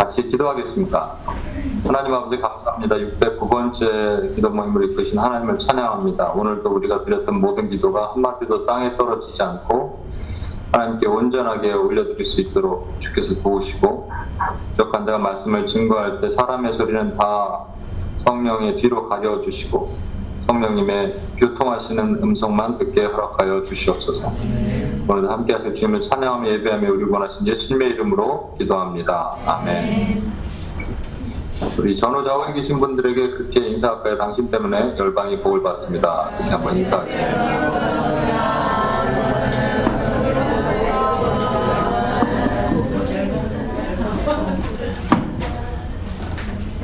[0.00, 1.12] 같이 기도하겠습니다.
[1.86, 2.96] 하나님 아버지 감사합니다.
[2.96, 6.30] 609번째 기도 모임을 이끄신 하나님을 찬양합니다.
[6.30, 10.06] 오늘도 우리가 드렸던 모든 기도가 한마디도 땅에 떨어지지 않고
[10.72, 14.10] 하나님께 온전하게 올려드릴 수 있도록 주께서 도우시고
[14.70, 17.66] 부족한 자가 말씀을 증거할 때 사람의 소리는 다
[18.16, 19.98] 성령의 뒤로 가려 주시고
[20.50, 24.32] 성령님의 교통하시는 음성만 듣게 허락하여 주시옵소서.
[25.08, 29.32] 오늘도 함께 하실 주님을 찬양하며 예배하며 우리 원하신 예수님의 이름으로 기도합니다.
[29.46, 30.24] 아멘.
[31.78, 34.18] 우리 전후좌우에 계신 분들에게 그렇게 인사할까요?
[34.18, 36.30] 당신 때문에 열방이 복을 받습니다.
[36.36, 38.10] 그렇게 한번 인사하겠습니다.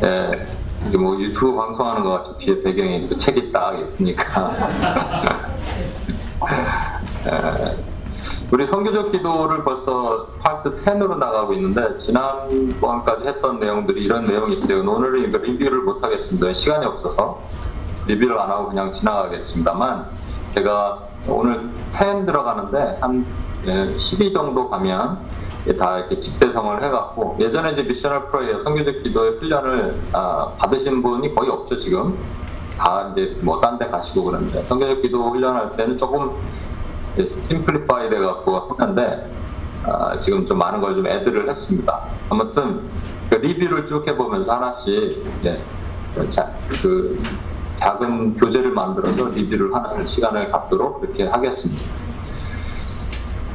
[0.05, 0.56] 예,
[0.89, 2.37] 이게 뭐 유튜브 방송하는 것 같죠.
[2.37, 4.53] 뒤에 배경에 또 책이 딱 있으니까.
[7.27, 7.77] 예,
[8.53, 14.81] 우리 성교적 기도를 벌써 파트 10으로 나가고 있는데 지난번까지 했던 내용들이 이런 내용이 있어요.
[14.89, 16.53] 오늘은 이거 리뷰를 못 하겠습니다.
[16.53, 17.41] 시간이 없어서
[18.07, 20.07] 리뷰를 안 하고 그냥 지나가겠습니다만
[20.53, 23.27] 제가 오늘 10 들어가는데 한
[23.99, 25.19] 12 정도 가면
[25.75, 31.51] 다 이렇게 집대성을 해갖고 예전에 이제 미셔널 프로의 성교적 기도의 훈련을 아, 받으신 분이 거의
[31.51, 32.17] 없죠 지금
[32.79, 36.31] 다 이제 뭐 딴 데 가시고 그러는데 성교적 기도 훈련할 때는 조금
[37.49, 39.31] 심플리파이 돼갖고 하는데
[39.85, 42.01] 아, 지금 좀 많은 걸 좀 애들을 했습니다.
[42.29, 42.83] 아무튼
[43.31, 45.59] 그 리뷰를 쭉 해보면서 하나씩 예,
[46.31, 46.51] 자,
[46.83, 47.17] 그
[47.79, 52.06] 작은 교재를 만들어서 리뷰를 하는 시간을 갖도록 그렇게 하겠습니다.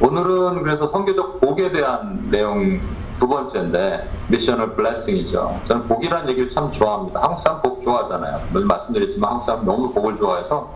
[0.00, 2.80] 오늘은 그래서 성교적 복에 대한 내용
[3.18, 5.60] 두 번째인데 미셔널 블레싱이죠.
[5.64, 7.22] 저는 복이라는 얘기를 참 좋아합니다.
[7.22, 8.38] 한국 사람 복 좋아하잖아요.
[8.52, 10.70] 늘 말씀드렸지만 한국 사람 너무 복을 좋아해서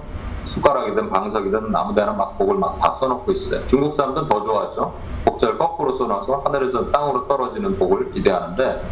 [0.54, 3.66] 숟가락이든 방석이든 아무데나 막 복을 막 다 써놓고 있어요.
[3.66, 4.94] 중국 사람들은 더 좋아하죠.
[5.24, 8.82] 복절 거꾸로 써놔서 하늘에서 땅으로 떨어지는 복을 기대하는데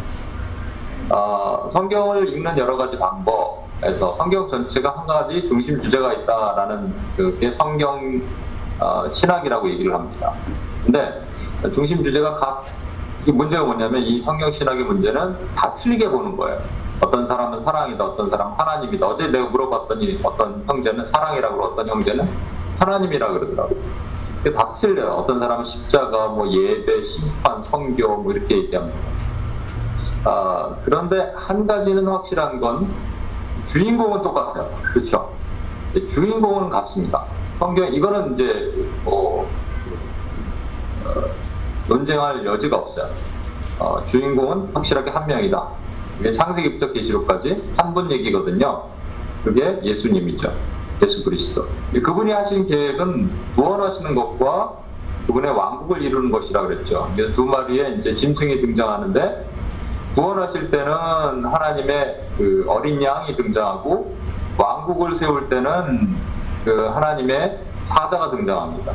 [1.09, 8.21] 어, 성경을 읽는 여러 가지 방법에서 성경 전체가 한 가지 중심 주제가 있다라는 그게 성경
[8.79, 10.33] 어, 신학이라고 얘기를 합니다.
[10.83, 11.21] 근데
[11.73, 12.65] 중심 주제가 각,
[13.25, 16.59] 이 문제가 뭐냐면 이 성경 신학의 문제는 다 틀리게 보는 거예요.
[17.01, 19.07] 어떤 사람은 사랑이다, 어떤 사람은 하나님이다.
[19.07, 22.29] 어제 내가 물어봤더니 어떤 형제는 사랑이라고 어떤 형제는
[22.79, 23.79] 하나님이라 그러더라고요.
[24.55, 25.13] 다 틀려요.
[25.13, 28.97] 어떤 사람은 십자가, 뭐 예배, 심판, 성교 뭐 이렇게 얘기합니다.
[30.25, 32.87] 아, 그런데 한 가지는 확실한 건
[33.67, 34.69] 주인공은 똑같아요.
[34.93, 35.33] 그렇죠?
[36.09, 37.25] 주인공은 같습니다.
[37.59, 38.73] 성경 이거는 이제
[39.03, 39.47] 뭐
[41.05, 41.21] 어,
[41.87, 43.09] 논쟁할 여지가 없어요.
[43.79, 45.67] 어, 주인공은 확실하게 한 명이다.
[46.19, 48.83] 이게 창세기부터 계시록까지 한 분 얘기거든요.
[49.43, 50.51] 그게 예수님이죠.
[51.03, 51.67] 예수 그리스도.
[51.93, 54.73] 그분이 하신 계획은 구원하시는 것과
[55.27, 57.11] 그분의 왕국을 이루는 것이라 그랬죠.
[57.15, 59.49] 그래서 두 마리의 이제 짐승이 등장하는데
[60.15, 64.15] 구원하실 때는 하나님의 그 어린 양이 등장하고
[64.57, 66.15] 왕국을 세울 때는
[66.65, 68.91] 그 하나님의 사자가 등장합니다.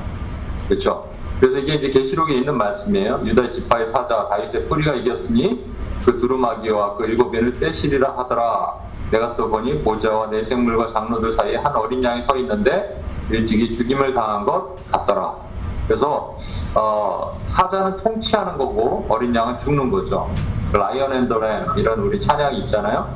[0.69, 1.09] 그렇죠?
[1.39, 3.23] 그래서 이게 이제 계시록에 있는 말씀이에요.
[3.25, 5.65] 유다 지파의 사자 다윗의 뿌리가 이겼으니
[6.05, 8.75] 그 두루마기와 그 일곱 변을 떼시리라 하더라.
[9.11, 14.15] 내가 또 보니 보좌와 내 생물과 장로들 사이에 한 어린 양이 서 있는데 일찍이 죽임을
[14.15, 15.35] 당한 것 같더라.
[15.87, 16.37] 그래서
[16.75, 20.31] 어, 사자는 통치하는 거고 어린 양은 죽는 거죠.
[20.73, 23.13] 라이언 앤더램 이런 우리 찬양이 있잖아요.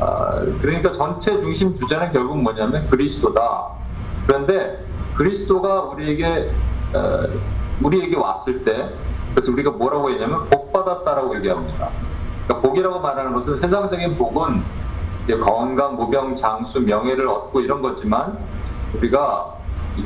[0.00, 0.30] 어,
[0.60, 3.68] 그러니까 전체 중심 주제는 결국 뭐냐면 그리스도다.
[4.28, 4.84] 그런데
[5.16, 6.50] 그리스도가 우리에게
[6.94, 7.26] 어,
[7.82, 8.90] 우리에게 왔을 때
[9.34, 11.88] 그래서 우리가 뭐라고 했냐면 복 받았다라고 얘기합니다.
[12.44, 14.62] 그러니까 복이라고 말하는 것은 세상적인 복은
[15.44, 18.38] 건강, 무병, 장수, 명예를 얻고 이런 거지만
[18.96, 19.54] 우리가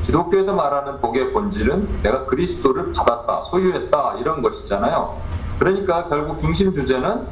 [0.05, 5.17] 기독교에서 말하는 복의 본질은 내가 그리스도를 받았다, 소유했다 이런 것이잖아요.
[5.59, 7.27] 그러니까 결국 중심 주제는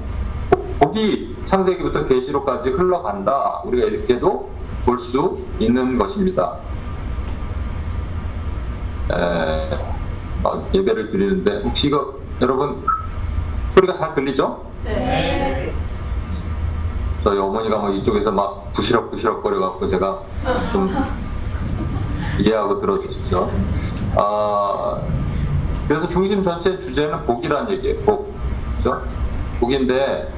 [0.81, 3.63] 복이 창세기부터 계시록까지 흘러간다.
[3.65, 4.51] 우리가 이렇게도
[4.85, 6.57] 볼 수 있는 것입니다.
[9.11, 9.79] 에,
[10.43, 12.85] 어, 예배를 드리는데 혹시 이거 여러분
[13.75, 14.65] 소리가 잘 들리죠?
[14.85, 15.73] 네.
[17.23, 20.21] 저희 어머니가 뭐 이쪽에서 막 부시럭부시럭 거려갖고 제가
[20.73, 20.91] 좀
[22.41, 23.51] 이해하고 들어주시죠.
[24.17, 25.01] 아,
[25.87, 28.01] 그래서 중심 전체 주제는 복이라는 얘기예요.
[28.05, 28.33] 복.
[28.79, 29.03] 그죠?
[29.61, 30.33] 복인데,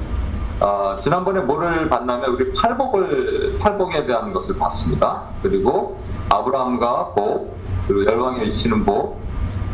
[0.59, 5.21] 아, 지난번에 뭐를 봤냐면 우리 팔복을, 팔복에 대한 것을 봤습니다.
[5.41, 5.97] 그리고
[6.29, 7.57] 아브라함과 복,
[7.87, 9.19] 그리고 위치는 복,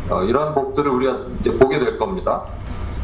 [0.09, 2.43] 어, 이런 복들을 우리가 이제 보게 될 겁니다.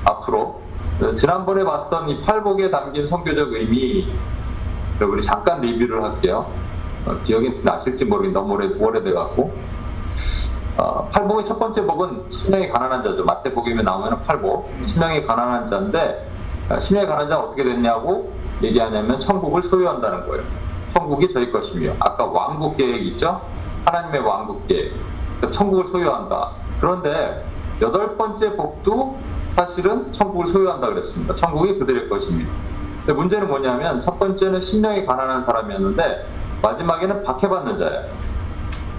[0.03, 0.61] 앞으로.
[1.01, 4.07] 어, 지난번에 봤던 이 팔복에 담긴 성교적 의미,
[4.99, 6.47] 우리 잠깐 리뷰를 할게요.
[7.05, 9.53] 어, 기억이 나실지 모르겠는데 너무 오래, 오래돼갖고.
[10.77, 13.23] 어, 팔복의 첫 번째 복은 신명이 가난한 자죠.
[13.23, 14.69] 마태복음에 나오면 팔복.
[14.85, 16.29] 신명이 가난한 자인데,
[16.69, 20.43] 아, 심령에 가난한 자가 어떻게 됐냐고 얘기하냐면 천국을 소유한다는 거예요.
[20.93, 23.41] 천국이 저희 것이며 아까 왕국 계획 있죠?
[23.85, 24.93] 하나님의 왕국 계획.
[25.37, 26.51] 그러니까 천국을 소유한다.
[26.79, 27.45] 그런데
[27.81, 29.17] 여덟 번째 복도
[29.55, 31.35] 사실은 천국을 소유한다 그랬습니다.
[31.35, 32.51] 천국이 그들의 것입니다.
[33.05, 36.25] 근데 문제는 뭐냐면 첫 번째는 심령이 가난한 사람이었는데
[36.61, 38.05] 마지막에는 박해받는 자예요.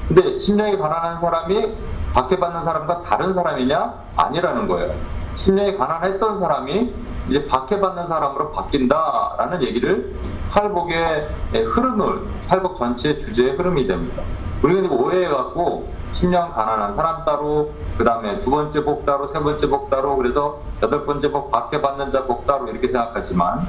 [0.09, 1.75] 근데 심령이 가난한 사람이
[2.15, 3.95] 박해받는 사람과 다른 사람이냐?
[4.17, 4.95] 아니라는 거예요.
[5.37, 6.95] 심령이 가난했던 사람이
[7.29, 10.15] 이제 박해받는 사람으로 바뀐다라는 얘기를
[10.51, 14.23] 팔복의 흐름을 팔복 전체의 주제의 흐름이 됩니다.
[14.63, 19.91] 이거 오해해갖고 심령 가난한 사람 따로 그 다음에 두 번째 복 따로 세 번째 복
[19.91, 23.67] 따로 그래서 여덟 번째 복 박해받는 자 복 따로 이렇게 생각하지만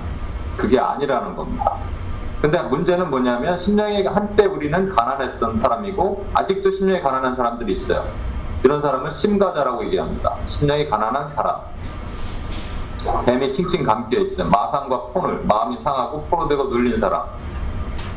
[0.55, 1.73] 그게 아니라는 겁니다.
[2.41, 8.05] 근데 문제는 뭐냐면 심령이 한때 우리는 가난했던 사람이고 아직도 심령이 가난한 사람들이 있어요.
[8.63, 10.35] 이런 사람은 심가자라고 얘기합니다.
[10.47, 11.57] 심령이 가난한 사람.
[13.25, 14.49] 뱀이 칭칭 감겨 있어요.
[14.49, 17.23] 마상과 폰을 마음이 상하고 포로 되고 눌린 사람.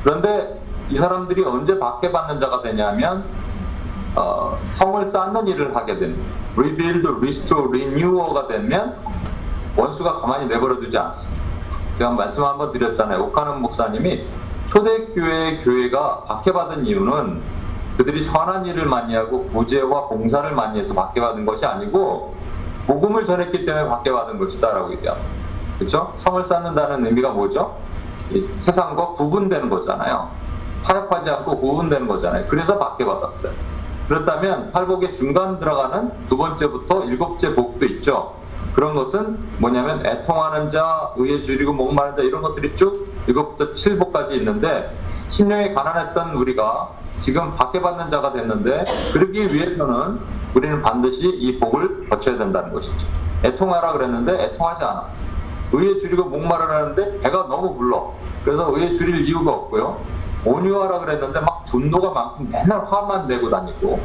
[0.03, 3.25] 그런데 이 사람들이 언제 박해받는 자가 되냐면
[4.17, 6.21] 어, 성을 쌓는 일을 하게 됩니다.
[6.57, 8.97] rebuild, restore, renewal가 되면
[9.77, 11.43] 원수가 가만히 내버려 두지 않습니다.
[11.97, 13.23] 제가 말씀 한번 드렸잖아요.
[13.25, 14.27] 옥하는 목사님이
[14.71, 17.41] 초대교회 교회가 박해받은 이유는
[17.97, 22.35] 그들이 선한 일을 많이 하고 구제와 봉사를 많이 해서 박해받은 것이 아니고
[22.87, 25.29] 복음을 전했기 때문에 박해받은 것이다라고 얘기합니다.
[25.79, 26.13] 그렇죠?
[26.17, 27.77] 성을 쌓는다는 의미가 뭐죠?
[28.61, 30.31] 세상과 구분되는 거잖아요.
[30.85, 32.47] 타협하지 않고 구분되는 거잖아요.
[32.49, 33.53] 그래서 박해받았어요.
[34.09, 38.35] 그렇다면 팔복의 중간 들어가는 두 번째부터 일곱째 복도 있죠.
[38.75, 44.97] 그런 것은 뭐냐면 애통하는 자, 의에 줄이고 목마른 자 이런 것들이 쭉 일곱부터 칠복까지 있는데
[45.29, 46.91] 심령이 가난했던 우리가
[47.21, 50.19] 지금 박해받는 자가 됐는데 그러기 위해서는
[50.55, 53.07] 우리는 반드시 이 복을 거쳐야 된다는 것이죠.
[53.45, 55.07] 애통하라 그랬는데 애통하지 않아.
[55.73, 58.13] 의에 줄이고 목마르라는데 배가 너무 불러.
[58.45, 60.01] 그래서 의에 줄일 이유가 없고요.
[60.45, 64.01] 온유하라 그랬는데 막 분노가 많고 맨날 화만 내고 다니고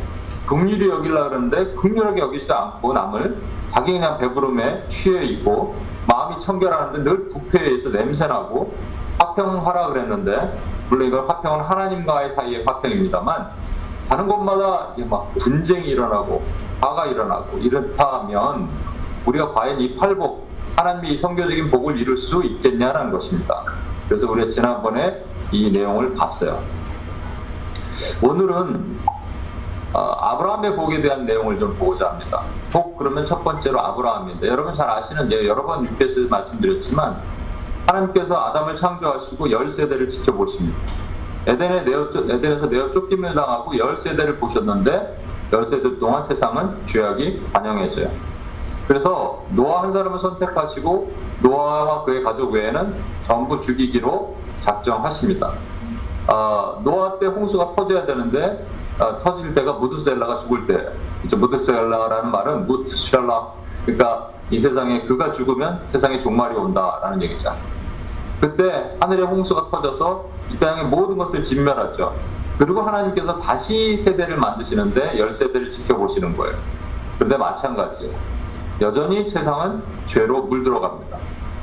[0.45, 3.37] 극률이 여기려 그러는데 극률하게 여기지 않고 남을
[3.71, 5.75] 자기 그냥 배부름에 취해 있고
[6.07, 8.73] 마음이 청결하는데 늘 부패해서 냄새나고
[9.19, 10.59] 화평하라 그랬는데
[10.89, 13.49] 물론 이건 화평은 하나님과의 사이의 화평입니다만
[14.07, 16.43] 다른 곳마다 막 분쟁이 일어나고
[16.79, 18.69] 화가 일어나고 이렇다면
[19.25, 23.63] 우리가 과연 이 팔복 하나님이 이 성교적인 복을 이룰 수 있겠냐는 것입니다.
[24.07, 26.61] 그래서 우리가 지난번에 이 내용을 봤어요.
[28.21, 28.99] 오늘은
[29.93, 32.41] 어, 아브라함의 복에 대한 내용을 좀 보고자 합니다.
[32.71, 37.21] 복 그러면 첫 번째로 아브라함인데 여러분 잘 아시는 예, 여러 번 육에서 말씀드렸지만
[37.87, 40.77] 하나님께서 아담을 창조하시고 열 세대를 지켜보십니다.
[41.47, 48.34] 에덴에 내어 에덴에서 내어 쫓김을 당하고 열 세대를 보셨는데 열 세대 동안 세상은 죄악이 반영해져요.
[48.87, 51.11] 그래서 노아 한 사람을 선택하시고
[51.41, 52.95] 노아와 그의 가족 외에는
[53.25, 55.53] 전부 죽이기로 작정하십니다.
[56.27, 58.65] 어, 노아 때 홍수가 터져야 되는데
[58.99, 60.89] 어, 터질 때가 무드셀라가 죽을 때.
[61.19, 61.37] 그렇죠?
[61.37, 63.47] 무드셀라라는 말은 무트샬라.
[63.85, 67.53] 그러니까 이 세상에 그가 죽으면 세상에 종말이 온다라는 얘기죠.
[68.39, 72.13] 그때 하늘에 홍수가 터져서 이 땅의 모든 것을 진멸하죠.
[72.57, 76.55] 그리고 하나님께서 다시 세대를 만드시는데 열 세대를 지켜보시는 거예요.
[77.17, 78.34] 그런데 마찬가지예요.
[78.81, 81.17] 여전히 세상은 죄로 물들어갑니다.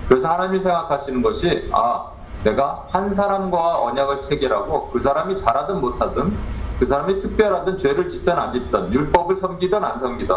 [0.08, 2.10] 그래서 하나님이 생각하시는 것이 아
[2.44, 6.36] 내가 한 사람과 언약을 체결하고 그 사람이 잘하든 못하든
[6.78, 10.34] 그 사람이 특별하든 죄를 짓든 안 짓든 율법을 섬기든 안 섬기든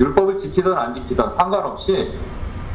[0.00, 2.18] 율법을 지키든 안 지키든 상관없이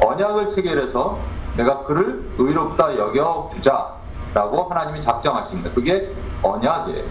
[0.02, 1.20] 언약을 체결해서
[1.56, 5.70] 내가 그를 의롭다 여겨주자라고 하나님이 작정하십니다.
[5.72, 7.06] 그게 언약이에요.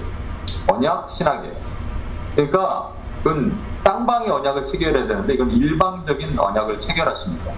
[0.68, 1.54] 언약 신학이에요.
[2.34, 2.90] 그러니까
[3.22, 3.52] 그건
[3.84, 7.52] 쌍방의 언약을 체결해야 되는데 이건 일방적인 언약을 체결하십니다.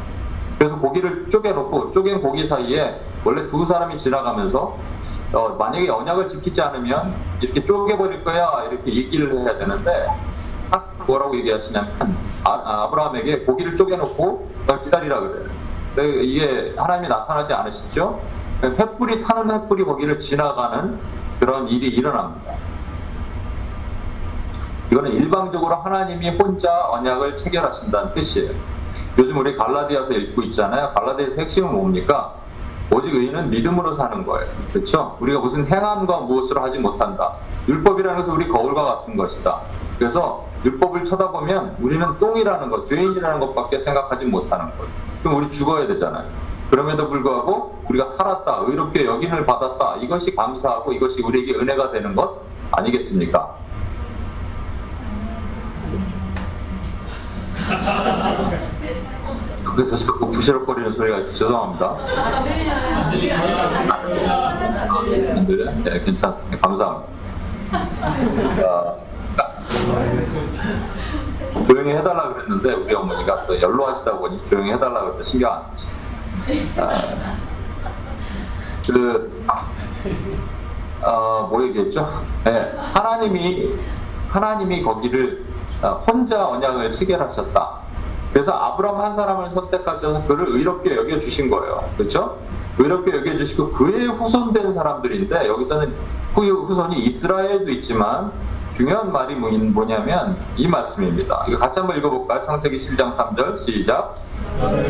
[0.58, 4.76] 그래서 고기를 쪼개놓고 쪼갠 고기 사이에 원래 두 사람이 지나가면서
[5.32, 10.06] 어, 만약에 언약을 지키지 않으면 이렇게 쪼개버릴 거야 이렇게 얘기를 해야 되는데
[11.06, 14.48] 뭐라고 얘기하시냐면 아, 브라함에게 고기를 쪼개놓고
[14.84, 16.20] 기다리라 그래요.
[16.22, 18.20] 이게 하나님이 나타나지 않으시죠?
[18.62, 20.98] 횃불이 타는 횃불이 거기를 지나가는
[21.38, 22.54] 그런 일이 일어납니다.
[24.94, 28.52] 이거는 일방적으로 하나님이 혼자 언약을 체결하신다는 뜻이에요.
[29.18, 30.92] 요즘 우리 갈라디아서 읽고 있잖아요.
[30.94, 32.32] 갈라디아서 핵심은 뭡니까?
[32.92, 34.46] 오직 의인은 믿음으로 사는 거예요.
[34.72, 35.16] 그렇죠?
[35.18, 37.32] 우리가 무슨 행함과 무엇으로 하지 못한다.
[37.66, 39.62] 율법이라는 것은 우리 거울과 같은 것이다.
[39.98, 44.92] 그래서 율법을 쳐다보면 우리는 똥이라는 것, 죄인이라는 것밖에 생각하지 못하는 거예요.
[45.24, 46.28] 그럼 우리 죽어야 되잖아요.
[46.70, 49.96] 그럼에도 불구하고 우리가 살았다, 의롭게 여긴을 받았다.
[50.02, 53.63] 이것이 감사하고 이것이 우리에게 은혜가 되는 것 아니겠습니까?
[59.74, 61.96] 그래서 자꾸 부시럭거리는 소리가 있어 죄송합니다.
[65.34, 65.70] 안 들려?
[65.72, 66.58] 네, 괜찮습니다.
[66.60, 67.12] 감사합니다.
[68.56, 68.96] 자,
[71.66, 76.80] 조용히 해달라 그랬는데 우리 어머니가 또 연로하시다 보니 조용히 해달라 그래서 신경 안 쓰시네.
[76.80, 77.02] 아,
[78.86, 79.44] 그,
[81.02, 82.22] 어, 뭐 얘기했죠?
[82.44, 83.70] 네, 하나님이,
[84.28, 85.53] 하나님이 거기를 어,
[85.92, 87.68] 혼자 언약을 체결하셨다.
[88.32, 91.84] 그래서 아브라함 한 사람을 선택하셔서 그를 의롭게 여겨주신 거예요.
[91.96, 92.38] 그렇죠?
[92.78, 95.94] 의롭게 여겨주시고 그의 후손된 사람들인데 여기서는
[96.34, 98.32] 후, 후손이 이스라엘도 있지만
[98.76, 101.44] 중요한 말이 뭐- 뭐냐면 이 말씀입니다.
[101.48, 102.42] 이거 같이 한번 읽어볼까요?
[102.44, 104.16] 창세기 7장 3절 시작.
[104.60, 104.88] 너를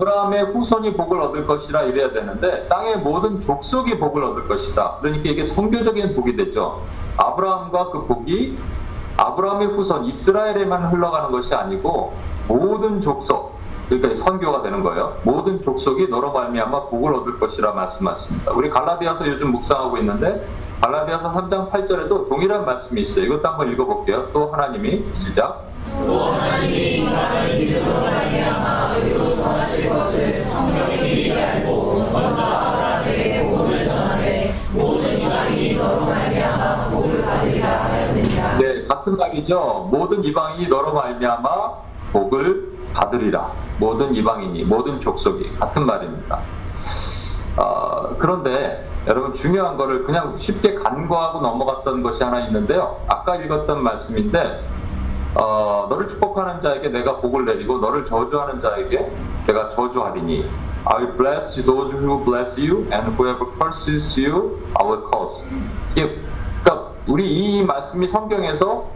[0.00, 4.96] 아브라함의 후손이 복을 얻을 것이라 이래야 되는데 땅의 모든 족속이 복을 얻을 것이다.
[5.00, 6.82] 그러니까 이게 성교적인 복이 됐죠.
[7.18, 8.58] 아브라함과 그 복이
[9.18, 12.14] 아브라함의 후손 이스라엘에만 흘러가는 것이 아니고
[12.48, 15.18] 모든 족속 그러니까 선교가 되는 거예요.
[15.24, 18.52] 모든 족속이 너로 말미암아 복을 얻을 것이라 말씀하십니다.
[18.52, 20.46] 우리 갈라디아서 요즘 묵상하고 있는데
[20.80, 23.26] 갈라디아서 3장 8절에도 동일한 말씀이 있어요.
[23.26, 24.28] 이것도 한번 읽어볼게요.
[24.32, 25.68] 또 하나님이 시작.
[26.06, 28.94] 또 하나님이 인간을 믿음으로 말미암아
[29.40, 37.84] 정하실 것을 성경이 미리 알고 먼저 아브라함에게 복음을 전하되 모든 이방인이 너로 말미암아 복을 받으리라
[37.84, 39.88] 하였느니라 네, 같은 말이죠.
[39.90, 41.72] 모든 이방인이 너로 말미암아
[42.12, 43.50] 복을 받으리라.
[43.78, 46.40] 모든 이방인이, 모든 족속이 같은 말입니다.
[47.56, 53.00] 어, 그런데 여러분 중요한 거를 그냥 쉽게 간과하고 넘어갔던 것이 하나 있는데요.
[53.08, 54.60] 아까 읽었던 말씀인데
[55.34, 59.10] 어, 너를 축복하는 자에게 내가 복을 내리고 너를 저주하는 자에게
[59.46, 60.48] 내가 저주하리니
[60.84, 65.46] I will bless those who bless you and whoever curses you I will curse.
[65.92, 66.18] 이게
[66.62, 68.86] 그러니까 우리 이 말씀이 성경에서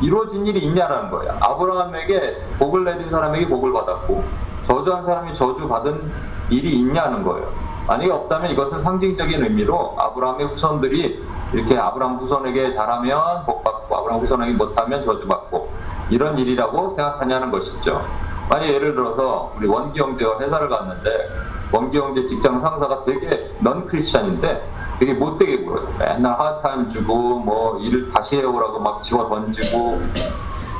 [0.00, 1.36] 이루어진 일이 있냐라는 거예요.
[1.40, 4.22] 아브라함에게 복을 내린 사람에게 복을 받았고
[4.66, 6.10] 저주한 사람이 저주 받은
[6.50, 7.52] 일이 있냐는 거예요.
[7.86, 11.22] 만약에 없다면 이것은 상징적인 의미로 아브라함의 후손들이
[11.52, 15.68] 이렇게 아브라함 후손에게 잘하면 복 받고 아브라함 후손에게 못하면 저주 받고
[16.10, 18.04] 이런 일이라고 생각하냐는 것이죠.
[18.48, 21.30] 만약 예를 들어서 우리 원기 형제가 회사를 갔는데
[21.72, 24.68] 원기 형제 직장 상사가 되게 넌 크리스천인데
[24.98, 25.88] 되게 못되게 굴어요.
[25.98, 30.00] 맨날 하드타임 주고 뭐 일을 다시 해오라고 막 집어 던지고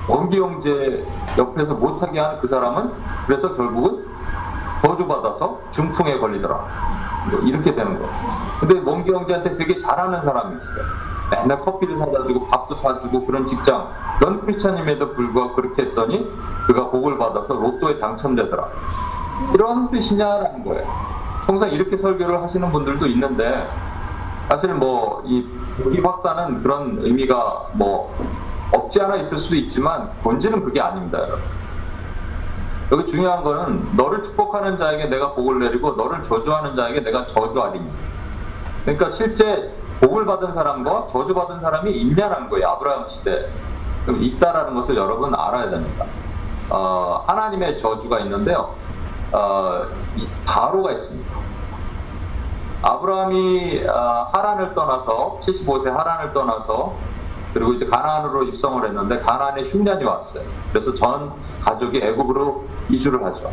[0.09, 1.05] 원기 형제
[1.39, 2.93] 옆에서 못하게 한 그 사람은
[3.27, 4.05] 그래서 결국은
[4.83, 6.67] 저주받아서 중풍에 걸리더라.
[7.31, 8.07] 뭐 이렇게 되는 거.
[8.61, 10.85] 근데 원기 형제한테 되게 잘하는 사람이 있어요.
[11.43, 13.89] 맨날 커피를 사다 주고 밥도 사주고 그런 직장.
[14.21, 16.31] 넌 크리스천임에도 불구하고 그렇게 했더니
[16.67, 18.69] 그가 복을 받아서 로또에 당첨되더라.
[19.55, 20.87] 이런 뜻이냐라는 거예요.
[21.47, 23.69] 통상 이렇게 설교를 하시는 분들도 있는데
[24.49, 25.47] 사실 뭐이
[25.93, 28.15] 이 박사는 그런 의미가 뭐
[28.73, 31.41] 없지 않아 있을 수도 있지만 본질은 그게 아닙니다, 여러분.
[32.93, 37.91] 여기 중요한 거는 너를 축복하는 자에게 내가 복을 내리고 너를 저주하는 자에게 내가 저주하리니.
[38.85, 39.73] 그러니까 실제
[40.05, 43.49] 복을 받은 사람과 저주받은 사람이 있냐는 거예요, 아브라함 시대.
[44.05, 46.05] 그럼 있다라는 것을 여러분 알아야 됩니다.
[46.69, 48.75] 어, 하나님의 저주가 있는데요.
[49.33, 51.35] 어, 이 바로가 있습니다.
[52.83, 56.93] 아브라함이 어, 하란을 떠나서 75세 하란을 떠나서
[57.55, 60.45] 그리고 이제 가나안으로 입성을 했는데 가나안에 흉년이 왔어요.
[60.71, 61.33] 그래서 전
[61.63, 63.51] 가족이 애굽으로 이주를 하죠.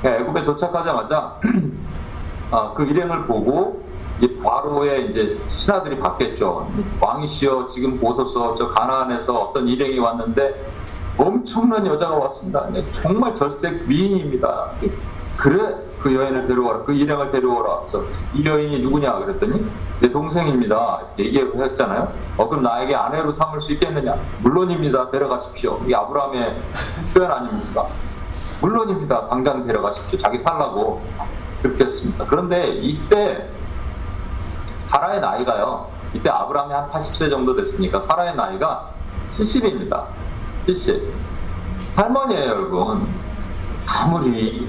[0.00, 1.40] 그러니까 애굽에 도착하자마자
[2.52, 3.89] 어, 그 일행을 보고 이
[4.28, 6.70] 바로의 이제 신하들이 받겠죠.
[7.00, 10.66] 왕이시여 지금 보소서 저 가나안에서 어떤 일행이 왔는데
[11.16, 12.66] 엄청난 여자가 왔습니다.
[12.70, 14.70] 네, 정말 절색 미인입니다.
[15.36, 17.80] 그래 그 여인을 데려와라 그 일행을 데려오라.
[17.80, 19.66] 그래서 이 여인이 누구냐 그랬더니
[20.00, 21.00] 내 동생입니다.
[21.16, 22.12] 이렇게 얘기했잖아요.
[22.36, 24.16] 어 그럼 나에게 아내로 삼을 수 있겠느냐?
[24.42, 25.10] 물론입니다.
[25.10, 25.80] 데려가십시오.
[25.86, 26.56] 이 아브라함의
[27.14, 27.86] 표현 아닙니까?
[28.60, 29.28] 물론입니다.
[29.28, 30.18] 당장 데려가십시오.
[30.18, 31.02] 자기 살라고.
[31.62, 32.24] 그렇게 했습니다.
[32.26, 33.46] 그런데 이때
[34.90, 35.86] 사라의 나이가요.
[36.12, 38.90] 이때 아브라함이 한 80세 정도 됐으니까 사라의 나이가
[39.38, 40.04] 70입니다.
[40.66, 41.12] 70
[41.96, 43.06] 할머니예요 여러분.
[43.86, 44.68] 아무리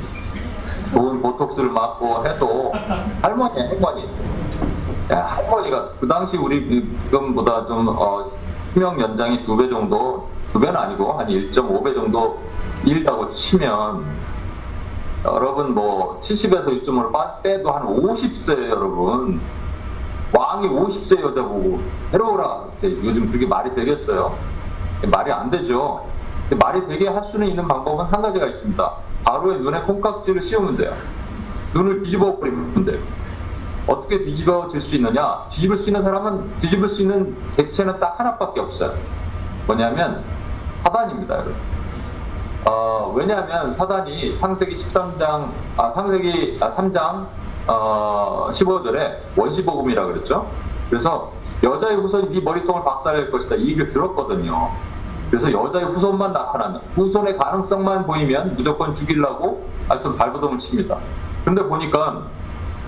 [0.93, 2.71] 좋은 보톡스를 맞고 해도
[3.21, 4.09] 할머니 할머니
[5.11, 6.65] 야, 할머니가 그 당시 우리
[7.05, 8.31] 지금보다 좀 어,
[8.73, 12.39] 수명 연장이 두 배 정도 두 배는 아니고 한 1.5배 정도
[12.83, 14.05] 일다고 치면
[15.23, 17.05] 여러분 뭐 70에서 이쯤을
[17.43, 19.39] 빼도 한 50세 여러분
[20.33, 21.79] 왕이 50세 여자 보고
[22.13, 24.38] 해로우라 요즘 그게 말이 되겠어요
[25.11, 26.05] 말이 안 되죠
[26.57, 28.91] 말이 되게 할 수는 있는 방법은 한 가지가 있습니다
[29.23, 30.93] 바로의 눈에 콩깍지를 씌우면 돼요.
[31.73, 33.00] 눈을 뒤집어 버리면 돼요.
[33.88, 35.45] 어떻게 뒤집어질 수 있느냐?
[35.50, 38.93] 뒤집을 수 있는 사람은 뒤집을 수 있는 객체는 딱 하나밖에 없어요.
[39.67, 40.23] 뭐냐면
[40.83, 41.55] 사단입니다, 여러분.
[42.65, 47.25] 어, 왜냐하면 사단이 창세기 13장, 아, 창세기 아, 3장
[47.67, 50.47] 어, 15절에 원시복음이라 그랬죠.
[50.89, 51.31] 그래서
[51.63, 53.55] 여자의 후손이 네 머리통을 박살낼 것이다.
[53.55, 54.71] 이 얘기를 들었거든요.
[55.29, 60.97] 그래서 여자의 후손만 나타나면 후손의 가능성만 보이면 무조건 죽이려고 하여튼 발버둥을 칩니다.
[61.45, 62.23] 근데 보니까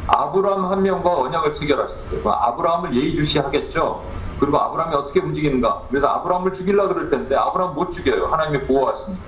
[0.08, 2.30] 아브라함 한 명과 언약을 체결하셨어요.
[2.30, 4.04] 아브라함을 예의주시하겠죠.
[4.40, 5.84] 그리고 아브라함이 어떻게 움직이는가?
[5.90, 8.28] 그래서 아브라함을 죽이려 그럴 텐데 아브라함 못 죽여요.
[8.28, 9.22] 하나님이 보호하시니까.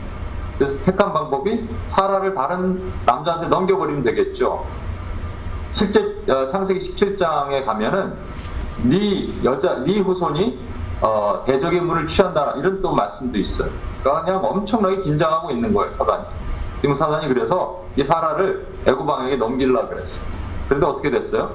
[0.57, 4.65] 그래서 택한 방법이 사라를 다른 남자한테 넘겨버리면 되겠죠.
[5.75, 8.13] 실제 어, 창세기 17장에 가면은
[8.83, 10.57] 네 여자 네 후손이
[11.01, 13.69] 어, 대적의 문을 취한다 이런 또 말씀도 있어요.
[14.01, 16.23] 그러니까 그냥 엄청나게 긴장하고 있는 거예요 사단이.
[16.81, 20.21] 지금 사단이 그래서 이 사라를 애굽 왕에게 넘기려 그랬어.
[20.67, 21.51] 그런데 어떻게 됐어요?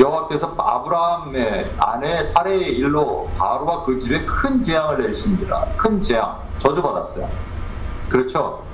[0.00, 5.66] 여호와께서 아브라함의 아내 사례의 일로 바로와 그 집에 큰 재앙을 내리십니다.
[5.76, 7.28] 큰 재앙, 저주받았어요.
[8.08, 8.64] 그렇죠?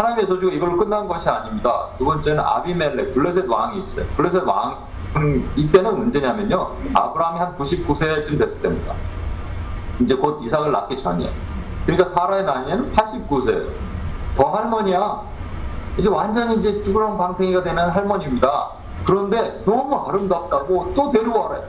[0.00, 1.88] 하나님의 저주가 이걸로 끝난 것이 아닙니다.
[1.98, 4.06] 두 번째는 아비멜렉, 블레셋 왕이 있어요.
[4.16, 4.78] 블레셋 왕,
[5.16, 6.70] 음, 이때는 언제냐면요.
[6.94, 8.94] 아브라함이 한 99세쯤 됐을 때입니다.
[10.00, 11.30] 이제 곧 이삭을 낳기 전이에요.
[11.84, 13.68] 그러니까 사라의 나이는 89세예요.
[14.36, 15.20] 더 할머니야.
[15.98, 18.68] 이제 완전히 이제 쭈그렁 방탱이가 되는 할머니입니다.
[19.04, 21.60] 그런데 너무 아름답다고 또 데려와래.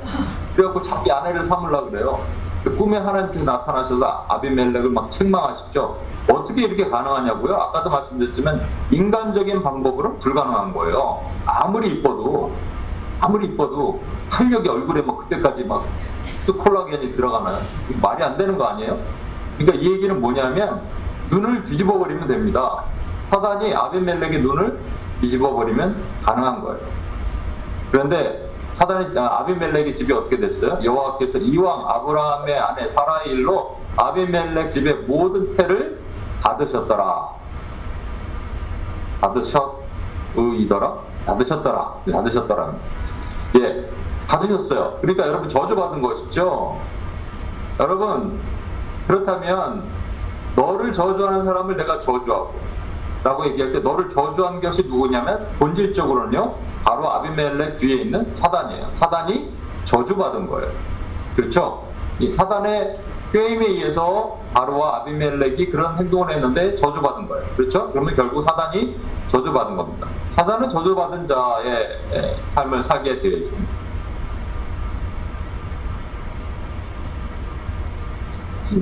[0.55, 2.19] 그래갖고 자기 아내를 삼으려고 그래요.
[2.63, 5.97] 그 꿈에 하나님께서 나타나셔서 아비멜렉을 막 책망하시죠.
[6.31, 7.53] 어떻게 이렇게 가능하냐고요?
[7.55, 11.21] 아까도 말씀드렸지만 인간적인 방법으로는 불가능한 거예요.
[11.45, 12.51] 아무리 이뻐도
[13.19, 15.85] 아무리 이뻐도 탄력이 얼굴에 막 그때까지 막
[16.59, 17.05] 콜라겐이?
[17.05, 17.41] 이거
[18.01, 18.97] 말이 안 되는 거 아니에요?
[19.57, 20.81] 그러니까 이 얘기는 뭐냐면
[21.29, 22.83] 눈을 뒤집어 버리면 됩니다.
[23.29, 24.79] 사단이 아비멜렉의 눈을
[25.21, 26.79] 뒤집어 버리면 가능한 거예요.
[27.91, 28.50] 그런데
[28.81, 30.79] 사단의 아, 아비멜렉의 집이 어떻게 됐어요?
[30.83, 36.01] 여호와께서 이왕 아브라함의 아내 사라의 일로 아비멜렉 집의 모든 태를
[36.41, 37.29] 받으셨더라.
[39.21, 40.95] 받으셨의더라?
[41.27, 41.95] 받으셨더라.
[42.05, 42.73] 네, 받으셨더라.
[43.59, 43.89] 예,
[44.27, 44.97] 받으셨어요.
[45.01, 46.79] 그러니까 여러분 저주받은 것이죠.
[47.79, 48.39] 여러분
[49.05, 49.83] 그렇다면
[50.55, 52.55] 너를 저주하는 사람을 내가 저주하고
[53.23, 58.89] 라고 얘기할 때 너를 저주한 것이 누구냐면 본질적으로는요 바로 아비멜렉 뒤에 있는 사단이에요.
[58.93, 59.51] 사단이
[59.85, 60.71] 저주받은 거예요.
[61.35, 61.87] 그렇죠?
[62.19, 62.99] 이 사단의
[63.31, 67.45] 꾀임에 의해서 바로와 아비멜렉이 그런 행동을 했는데 저주받은 거예요.
[67.55, 67.89] 그렇죠?
[67.91, 68.97] 그러면 결국 사단이
[69.29, 70.07] 저주받은 겁니다.
[70.35, 73.71] 사단은 저주받은 자의 에, 삶을 살게 되어 있습니다.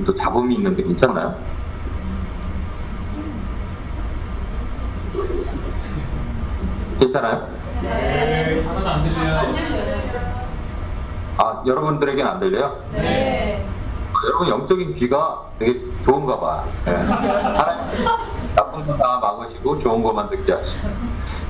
[0.06, 1.34] 또 잡음이 있는데 괜찮나요?
[6.98, 7.59] 괜찮아요?
[7.88, 9.40] 하나는 안 들려요.
[11.38, 12.80] 아, 여러분들에게는 안 들려요?
[12.92, 13.66] 네.
[14.12, 16.64] 아, 여러분 영적인 귀가 되게 좋은가 봐.
[16.86, 16.90] 예.
[16.92, 18.04] 하나님
[18.54, 20.88] 나쁜 거 다 막으시고 좋은 것만 듣게 하시고.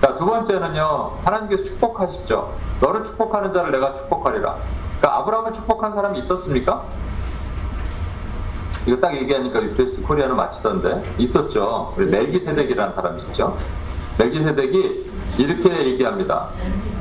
[0.01, 1.19] 자, 두 번째는요.
[1.25, 2.55] 하나님께서 축복하시죠.
[2.81, 4.57] 너를 축복하는 자를 내가 축복하리라.
[4.99, 6.83] 그러니까 아브라함을 축복한 사람이 있었습니까?
[8.87, 11.93] 이거 딱 얘기하니까 유페스 코리아는 마치던데 있었죠.
[11.97, 13.57] 우리 멜기세덱이라는 사람이 있죠.
[14.21, 16.49] 멜기세덱이 이렇게 얘기합니다.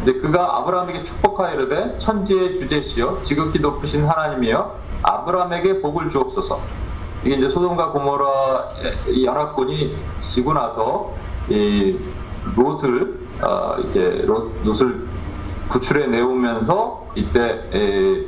[0.01, 6.61] 이제 그가 아브라함에게 축복하여 이르되 천지의 주제시여 지극히 높으신 하나님이여 아브라함에게 복을 주옵소서.
[7.25, 8.69] 이게 이제 소돔과 고모라
[9.09, 9.95] 이 연합군이
[10.29, 11.13] 지고 나서
[11.49, 11.97] 이
[12.55, 15.07] 롯을 어, 이제 롯, 롯을
[15.69, 18.25] 구출해 내오면서 이때 에,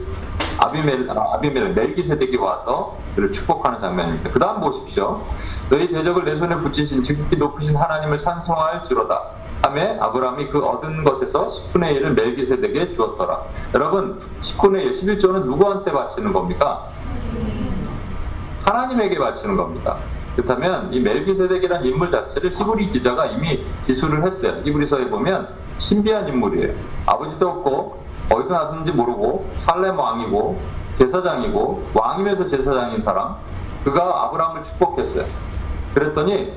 [0.63, 4.29] 아비멜 아, 아비멜 멜기세덱이 와서 그를 축복하는 장면입니다.
[4.29, 5.21] 그 다음 보십시오.
[5.69, 9.21] 너희 대적을 내 손에 붙이신 지극히 높으신 하나님을 찬송할지로다.
[9.63, 13.43] 하매 아브라함이 그 얻은 것에서 10분의 1을 멜기세덱에 주었더라.
[13.73, 16.87] 여러분 10분의 1, 11조는 누구한테 바치는 겁니까?
[18.63, 19.97] 하나님에게 바치는 겁니다.
[20.35, 24.61] 그렇다면 이 멜기세덱이라는 인물 자체를 히브리 기자가 이미 기술을 했어요.
[24.63, 26.73] 히브리서에 보면 신비한 인물이에요.
[27.05, 28.00] 아버지도 없고
[28.31, 30.59] 어디서 났는지 모르고 살렘 왕이고
[30.97, 33.35] 제사장이고 왕이면서 제사장인 사람
[33.83, 35.25] 그가 아브라함을 축복했어요.
[35.93, 36.53] 그랬더니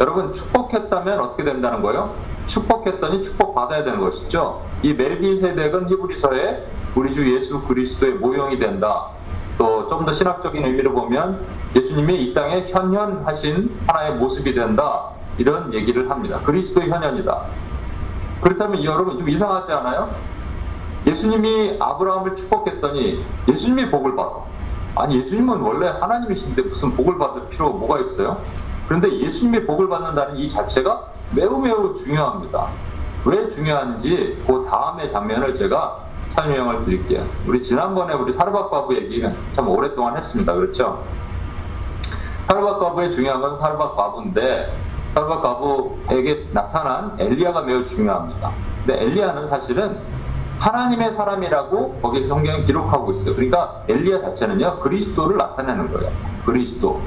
[0.00, 2.14] 여러분 축복했다면 어떻게 된다는 거예요?
[2.46, 4.62] 축복했더니 축복받아야 되는 것이죠.
[4.82, 9.06] 이 멜기세덱은 히브리서에 우리 주 예수 그리스도의 모형이 된다.
[9.58, 11.40] 또 좀 더 신학적인 의미로 보면
[11.74, 15.08] 예수님이 이 땅에 현현하신 하나의 모습이 된다.
[15.38, 16.40] 이런 얘기를 합니다.
[16.44, 17.42] 그리스도의 현현이다.
[18.42, 20.10] 그렇다면 여러분 좀 이상하지 않아요?
[21.06, 24.40] 예수님이 아브라함을 축복했더니 예수님이 복을 받아.
[24.96, 28.40] 아니 예수님은 원래 하나님이신데 무슨 복을 받을 필요가 뭐가 있어요?
[28.88, 32.68] 그런데 예수님이 복을 받는다는 이 자체가 매우 매우 중요합니다.
[33.24, 37.24] 왜 중요한지 그 다음에 장면을 제가 설명을 드릴게요.
[37.46, 40.54] 우리 지난번에 우리 사르밧 과부 얘기는 참 오랫동안 했습니다.
[40.54, 41.04] 그렇죠?
[42.44, 44.72] 사르밧 과부의 중요한 건 사르밧 과부인데
[45.14, 48.52] 사르밧 과부에게 나타난 엘리야가 매우 중요합니다.
[48.84, 49.98] 근데 엘리야는 사실은
[50.58, 53.34] 하나님의 사람이라고 거기 성경에 기록하고 있어요.
[53.34, 56.10] 그러니까 엘리야 자체는요 그리스도를 나타내는 거예요.
[56.44, 57.00] 그리스도.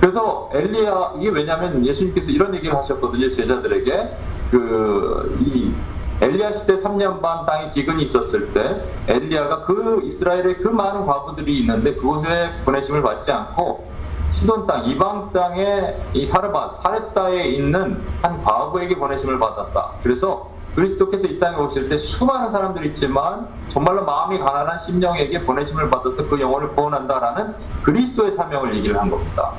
[0.00, 4.16] 그래서 엘리야 이게 왜냐하면 예수님께서 이런 얘기를 하셨거든요 제자들에게
[4.50, 5.72] 그 이
[6.20, 11.94] 엘리야 시대 3년 반 땅에 기근이 있었을 때 엘리야가 그 이스라엘의 그 많은 과부들이 있는데
[11.94, 13.92] 그곳에 보내심을 받지 않고
[14.32, 19.92] 시돈 땅 이방 땅에 이 사르밧 사렙다에 있는 한 과부에게 보내심을 받았다.
[20.02, 26.26] 그래서 그리스도께서 이 땅에 오실 때 수많은 사람들이 있지만 정말로 마음이 가난한 심령에게 보내심을 받아서
[26.28, 29.52] 그 영혼을 구원한다라는 그리스도의 사명을 얘기를 한 겁니다.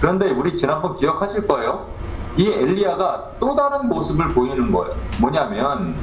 [0.00, 1.86] 그런데 우리 지난번 기억하실 거예요.
[2.36, 4.94] 이 엘리야가 또 다른 모습을 보이는 거예요.
[5.20, 5.94] 뭐냐면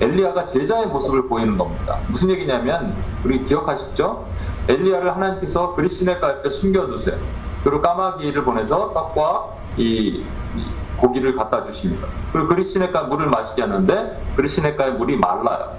[0.00, 1.98] 엘리야가 제자의 모습을 보이는 겁니다.
[2.08, 4.26] 무슨 얘기냐면 우리 기억하시죠?
[4.68, 7.16] 엘리야를 하나님께서 그리시네가 옆에 숨겨두세요.
[7.62, 9.46] 그리고 까마귀를 보내서 떡과
[9.76, 10.24] 이,
[10.56, 10.64] 이
[10.98, 12.06] 고기를 갖다 주십니다.
[12.32, 15.72] 그리고 그리시네가 물을 마시게 하는데 그리시네가의 물이 말라요.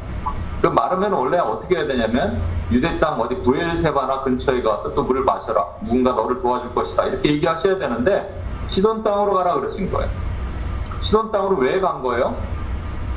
[0.61, 2.39] 그 마르면 원래 어떻게 해야 되냐면
[2.71, 5.63] 유대 땅 어디 부엘세바나 근처에 가서 또 물을 마셔라.
[5.81, 7.05] 누군가 너를 도와줄 것이다.
[7.05, 10.09] 이렇게 얘기하셔야 되는데 시돈 땅으로 가라 그러신 거예요.
[11.01, 12.35] 시돈 땅으로 왜 간 거예요?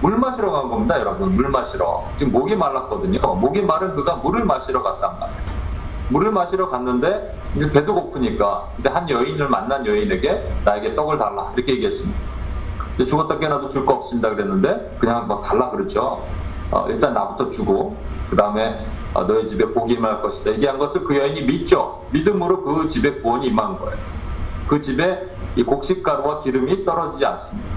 [0.02, 1.34] 물 마시러 간 겁니다, 여러분.
[1.34, 2.04] 물 마시러.
[2.18, 3.18] 지금 목이 말랐거든요.
[3.20, 5.57] 목이 마른 그가 물을 마시러 갔단 말이에요.
[6.10, 7.36] 물을 마시러 갔는데
[7.72, 12.18] 배도 고프니까 근데 한 여인을 만난 여인에게 나에게 떡을 달라 이렇게 얘기했습니다.
[13.06, 16.24] 죽었다 깨나도 줄 거 없습니다 그랬는데 그냥 뭐 달라 그랬죠.
[16.70, 17.96] 어, 일단 나부터 주고
[18.28, 22.04] 그 다음에 어, 너희 집에 복이 임할 것이다 얘기한 것을 그 여인이 믿죠.
[22.10, 23.96] 믿음으로 그 집에 구원이 임한 거예요.
[24.66, 27.68] 그 집에 이 곡식가루와 기름이 떨어지지 않습니다.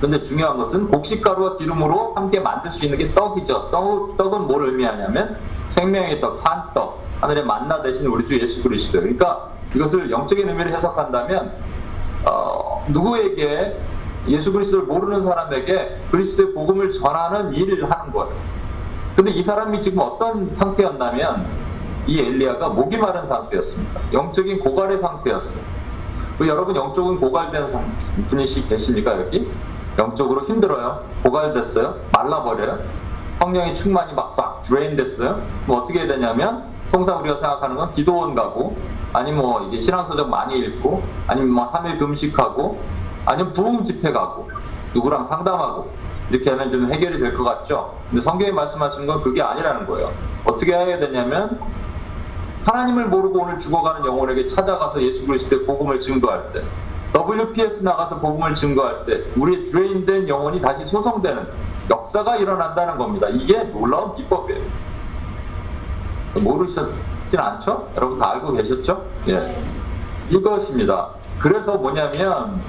[0.00, 3.70] 근데 중요한 것은 곡식가루와 기름으로 함께 만들 수 있는 게 떡이죠.
[3.70, 5.36] 떡, 떡은 뭘 의미하냐면
[5.68, 9.00] 생명의 떡, 산떡, 하늘의 만나 대신 우리 주 예수 그리스도.
[9.00, 11.52] 그러니까 이것을 영적인 의미를 해석한다면
[12.26, 13.76] 어, 누구에게
[14.28, 18.32] 예수 그리스도를 모르는 사람에게 그리스도의 복음을 전하는 일을 하는 거예요.
[19.16, 21.46] 근데 이 사람이 지금 어떤 상태였냐면
[22.06, 24.00] 이 엘리야가 목이 마른 상태였습니다.
[24.12, 25.60] 영적인 고갈의 상태였어요.
[26.38, 27.92] 그 여러분 영적인 고갈된 상-
[28.30, 29.50] 분이 계십니까 여기?
[29.98, 31.02] 영적으로 힘들어요.
[31.24, 31.96] 고갈됐어요.
[32.16, 32.78] 말라버려요.
[33.38, 35.40] 성령의 충만이 막막 drain 됐어요.
[35.66, 38.76] 뭐 어떻게 해야 되냐면 통상 우리가 생각하는 건 기도원 가고
[39.12, 42.80] 아니면 뭐 이게 신앙서적 많이 읽고 아니면 뭐 3일 금식하고
[43.26, 44.50] 아니면 부흥 집회 가고
[44.94, 45.90] 누구랑 상담하고
[46.30, 47.94] 이렇게 하면 좀 해결이 될 것 같죠.
[48.10, 50.10] 근데 성경이 말씀하시는 건 그게 아니라는 거예요.
[50.44, 51.60] 어떻게 해야 되냐면
[52.64, 56.62] 하나님을 모르고 오늘 죽어가는 영혼에게 찾아가서 예수 그리스도의 복음을 증거할 때
[57.14, 61.46] WPS 나가서 복음을 증거할 때 우리의 드레인된 영혼이 다시 소성되는
[61.90, 63.28] 역사가 일어난다는 겁니다.
[63.30, 64.62] 이게 놀라운 비법이에요.
[66.42, 67.88] 모르셨진 않죠?
[67.96, 69.04] 여러분 다 알고 계셨죠?
[69.28, 69.56] 예.
[70.30, 71.08] 이것입니다.
[71.38, 72.60] 그래서 뭐냐면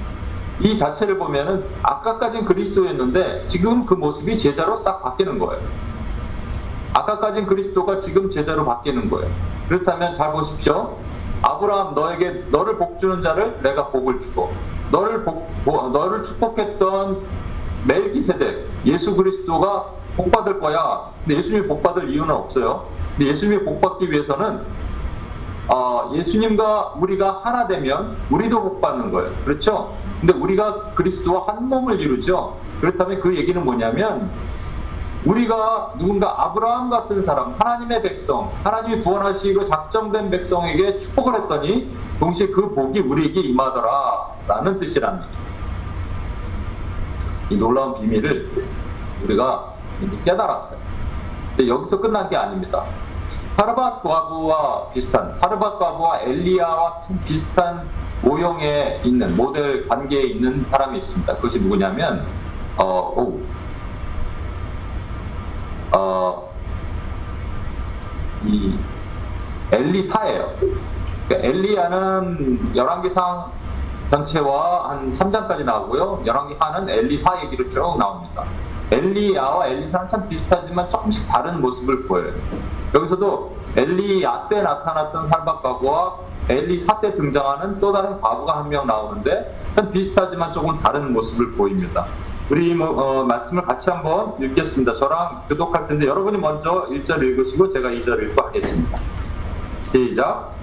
[0.60, 5.62] 이 자체를 보면은 아까까진 그리스도였는데 지금 그 모습이 제자로 싹 바뀌는 거예요.
[6.92, 9.30] 아까까진 그리스도가 지금 제자로 바뀌는 거예요.
[9.68, 10.96] 그렇다면 잘 보십시오.
[11.42, 14.52] 아브라함 너에게 너를 복주는 자를 내가 복을 주고
[14.90, 17.18] 너를 복, 보- 너를 축복했던
[17.86, 21.10] 멜기세덱 예수 그리스도가 복 받을 거야.
[21.24, 22.86] 근데 예수님이 복 받을 이유는 없어요.
[23.16, 24.60] 근데 예수님이 복 받기 위해서는
[25.68, 29.30] 어, 예수님과 우리가 하나 되면 우리도 복 받는 거예요.
[29.44, 29.94] 그렇죠?
[30.20, 32.56] 근데 우리가 그리스도와 한 몸을 이루죠.
[32.80, 34.30] 그렇다면 그 얘기는 뭐냐면
[35.24, 42.74] 우리가 누군가 아브라함 같은 사람, 하나님의 백성, 하나님이 구원하시고 작정된 백성에게 축복을 했더니 동시에 그
[42.74, 45.28] 복이 우리에게 임하더라 라는 뜻이랍니다.
[47.50, 48.50] 이 놀라운 비밀을
[49.24, 49.74] 우리가
[50.24, 50.78] 깨달았어요.
[51.56, 52.84] 근데 여기서 끝난 게 아닙니다.
[53.56, 57.86] 사르밧 과부와 비슷한 사르밧 과부와 엘리야와 좀 비슷한
[58.22, 61.36] 모형에 있는 모델 관계에 있는 사람이 있습니다.
[61.36, 62.24] 그것이 누구냐면
[62.78, 63.40] 어, 오,
[65.92, 66.50] 어,
[68.44, 68.78] 이
[69.72, 70.50] 엘리사예요.
[71.28, 73.44] 그러니까 엘리야는 열왕기상
[74.10, 76.22] 전체와 한 3장까지 나오고요.
[76.26, 78.44] 열왕기하는 엘리사 얘기를 쭉 나옵니다.
[78.90, 82.32] 엘리야와 엘리사는 참 비슷하지만 조금씩 다른 모습을 보여요.
[82.92, 86.16] 여기서도 엘리야 때 나타났던 살박과부와
[86.48, 92.04] 엘리사 때 등장하는 또 다른 과부가 한 명 나오는데 참 비슷하지만 조금 다른 모습을 보입니다.
[92.50, 94.96] 우리 뭐, 어, 말씀을 같이 한번 읽겠습니다.
[94.96, 98.98] 저랑 교독할 텐데 여러분이 먼저 1절 읽으시고 제가 2절 읽고 하겠습니다.
[99.84, 100.56] 시작.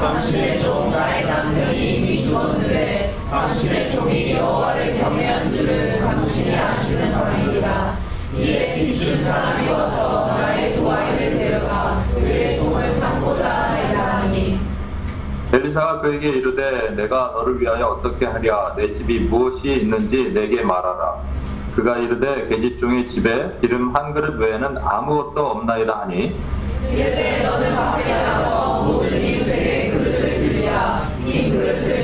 [0.00, 7.96] 당신의 종 나의 남편이 이미 죽었는데 당신의 종이 여호와를 경외한 줄을 당신이 아시는 바이니라
[8.36, 10.13] 이에 비춘 사람이 와서
[15.54, 18.74] 엘리사가 그에게 이르되 내가 너를 위하여 어떻게 하랴?
[18.76, 21.22] 내 집이 무엇이 있는지 내게 말하라.
[21.76, 26.36] 그가 이르되 계집종의 집에 기름 한 그릇 외에는 아무것도 없나이다 하니
[26.90, 31.08] 이때 너는 밖에 나가서 모든 이웃에게 그릇을 빌리라.
[31.24, 32.03] 이 그릇을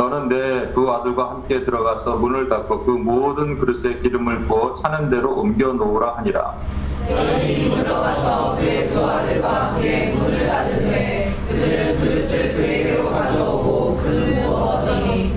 [0.00, 5.34] 너는 내 두 아들과 함께 들어가서 문을 닫고 그 모든 그릇에 기름을 부어 차는 대로
[5.38, 6.54] 옮겨 놓으라 하니라.
[7.10, 15.34] 여인이 물러가서 그의 두 아들과 함께 문을 닫은 후에 그들은 그릇을 그에게로 가져오고 그는 먹었더니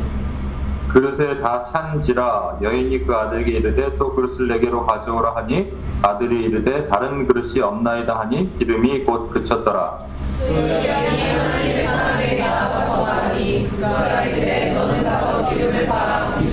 [0.87, 2.59] 그릇에 다 찬지라.
[2.61, 5.73] 여인이 그 아들에게 이르되 또 그릇을 내게로 가져오라 하니
[6.03, 9.97] 아들이 이르되 다른 그릇이 없나이다 하니 기름이 곧 그쳤더라.
[10.39, 13.89] 그 여인이 하나님의 사람에게 나아가서 말하니 그가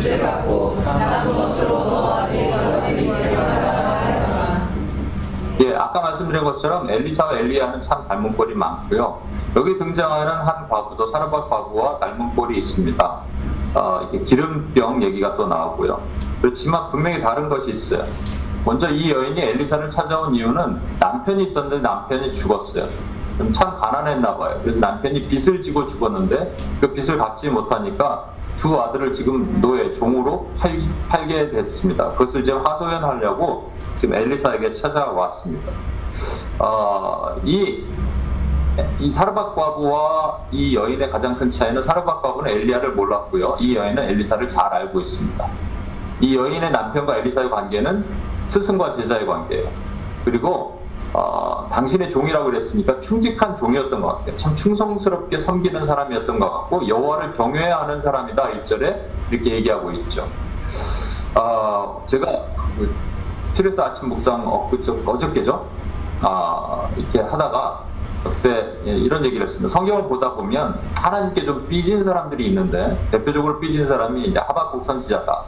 [0.01, 2.01] 빚을 갚고 남은 것으로
[5.63, 9.21] 예, 아까 말씀드린 것처럼 엘리사와 엘리야는 참 닮은 꼴이 많고요.
[9.57, 13.21] 여기 등장하는 한 과부도 사르밧 과부와 닮은 꼴이 있습니다.
[13.75, 16.01] 어, 이렇게 기름병 얘기가 또 나오고요.
[16.41, 18.05] 그렇지만 분명히 다른 것이 있어요.
[18.65, 22.89] 먼저 이 여인이 엘리사를 찾아온 이유는 남편이 있었는데 남편이 죽었어요.
[23.53, 24.59] 참 가난했나 봐요.
[24.63, 30.79] 그래서 남편이 빚을 지고 죽었는데 그 빚을 갚지 못하니까 두 아들을 지금 노예 종으로 팔,
[31.09, 32.11] 팔게 됐습니다.
[32.11, 35.73] 그것을 이제 하소연하려고 지금 엘리사에게 찾아왔습니다.
[36.59, 37.83] 어, 이,
[38.99, 43.57] 이 사르밧 과부와 이 여인의 가장 큰 차이는 사르밧 과부는 엘리야를 몰랐고요.
[43.61, 45.47] 이 여인은 엘리사를 잘 알고 있습니다.
[46.21, 48.05] 이 여인의 남편과 엘리사의 관계는
[48.49, 49.71] 스승과 제자의 관계예요.
[50.23, 50.80] 그리고
[51.13, 54.37] 어, 당신의 종이라고 그랬으니까 충직한 종이었던 것 같아요.
[54.37, 58.51] 참 충성스럽게 섬기는 사람이었던 것 같고 여호와를 경외하는 사람이다.
[58.51, 60.29] 1절에 이렇게 얘기하고 있죠.
[61.35, 62.27] 어, 제가
[62.79, 62.95] 그
[63.55, 65.67] 트레스 아침 엊그저 어저께죠.
[66.23, 67.85] 아, 이렇게 하다가
[68.23, 69.69] 그때 예, 이런 얘기를 했습니다.
[69.69, 75.45] 성경을 보다 보면 하나님께 좀 삐진 사람들이 있는데 대표적으로 삐진 사람이 이제 하박국 선지자다.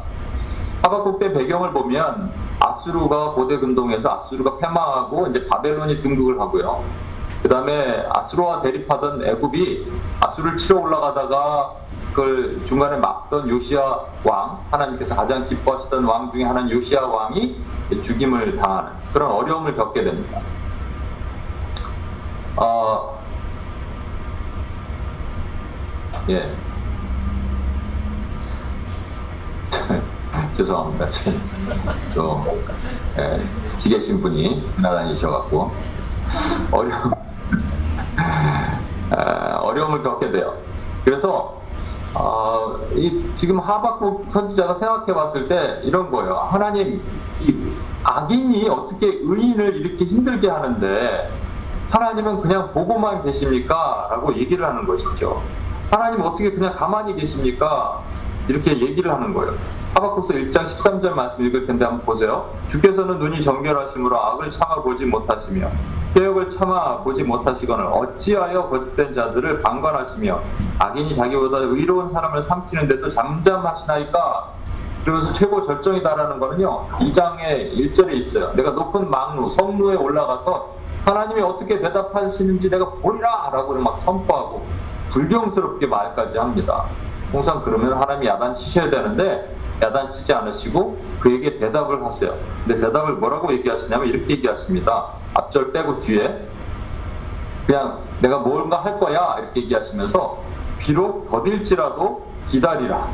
[0.82, 6.84] 하박국 때 배경을 보면 아수르가 고대 근동에서 아수르가 패망하고 이제 바벨론이 등극을 하고요.
[7.42, 9.86] 그 다음에 아수르와 대립하던 애굽이
[10.20, 11.72] 아수르를 치러 올라가다가
[12.10, 17.60] 그걸 중간에 막던 요시아 왕, 하나님께서 가장 기뻐하시던 왕 중에 하나는 요시아 왕이
[18.02, 20.40] 죽임을 당하는 그런 어려움을 겪게 됩니다.
[22.56, 23.18] 어,
[26.28, 26.54] 예.
[30.56, 31.06] 죄송합니다.
[32.14, 32.44] 저,
[33.18, 33.42] 예,
[33.78, 35.72] 기계신 분이 지나다니셔갖고,
[36.70, 37.12] 어려움,
[39.10, 39.14] 에,
[39.60, 40.54] 어려움을 겪게 돼요.
[41.04, 41.60] 그래서,
[42.14, 46.34] 어, 이, 지금 하박국 선지자가 생각해 봤을 때 이런 거예요.
[46.34, 47.00] 하나님,
[47.40, 47.54] 이
[48.04, 51.30] 악인이 어떻게 의인을 이렇게 힘들게 하는데,
[51.90, 54.08] 하나님은 그냥 보고만 계십니까?
[54.10, 55.42] 라고 얘기를 하는 것이죠.
[55.90, 58.00] 하나님 어떻게 그냥 가만히 계십니까?
[58.48, 59.54] 이렇게 얘기를 하는 거예요.
[59.94, 62.50] 하박국서 1장 13절 말씀 읽을 텐데 한번 보세요.
[62.68, 65.68] 주께서는 눈이 정결하심으로 악을 참아 보지 못하시며
[66.14, 70.40] 개혁을 참아 보지 못하시거늘 어찌하여 거짓된 자들을 방관하시며
[70.78, 74.50] 악인이 자기보다 의로운 사람을 삼키는데도 잠잠하시나이까
[75.04, 80.74] 그러면서 최고 절정이다라는 거는요 2장의 1절에 있어요 내가 높은 망루 성루에 올라가서
[81.06, 84.66] 하나님이 어떻게 대답하시는지 내가 보리라 라고 막 선포하고
[85.10, 86.84] 불경스럽게 말까지 합니다
[87.32, 92.36] 항상 그러면 하나님이 야단치셔야 되는데 야단치지 않으시고 그에게 대답을 하세요.
[92.64, 95.06] 근데 대답을 뭐라고 얘기하시냐면 이렇게 얘기하십니다.
[95.34, 96.46] 앞절 빼고 뒤에
[97.66, 100.42] 그냥 내가 뭔가 할 거야 이렇게 얘기하시면서
[100.78, 103.08] 비록 더딜지라도 기다리라.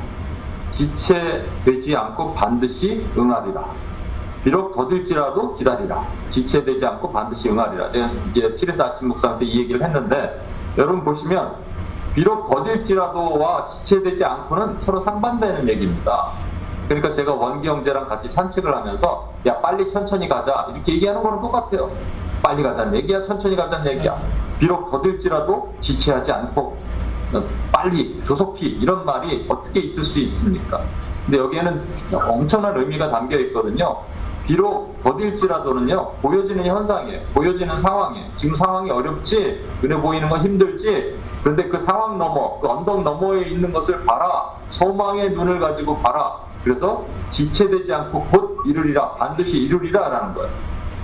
[0.72, 3.64] 지체되지 않고 반드시 응하리라.
[4.44, 6.04] 비록 더딜지라도 기다리라.
[6.30, 7.92] 지체되지 않고 반드시 응하리라.
[7.92, 10.40] 제가 이제 7에서 아침 때이 얘기를 했는데
[10.76, 11.67] 여러분 보시면
[12.18, 16.30] 비록 더딜지라도와 지체되지 않고는 서로 상반되는 얘기입니다.
[16.88, 21.92] 그러니까 제가 원기 형제랑 같이 산책을 하면서 야 빨리 천천히 가자 이렇게 얘기하는 거는 똑같아요.
[22.42, 24.20] 빨리 가자는 얘기야 천천히 가자는 얘기야.
[24.58, 26.76] 비록 더딜지라도 지체하지 않고
[27.70, 30.80] 빨리 조속히 이런 말이 어떻게 있을 수 있습니까?
[31.24, 31.82] 근데 여기에는
[32.14, 33.98] 엄청난 의미가 담겨 있거든요.
[34.48, 41.78] 비록 더딜지라도는요 보여지는 현상이에요 보여지는 상황이에요 지금 상황이 어렵지 눈에 보이는 건 힘들지 그런데 그
[41.78, 48.26] 상황 너머 그 언덕 너머에 있는 것을 봐라 소망의 눈을 가지고 봐라 그래서 지체되지 않고
[48.30, 50.50] 곧 이루리라 반드시 이루리라 라는 거예요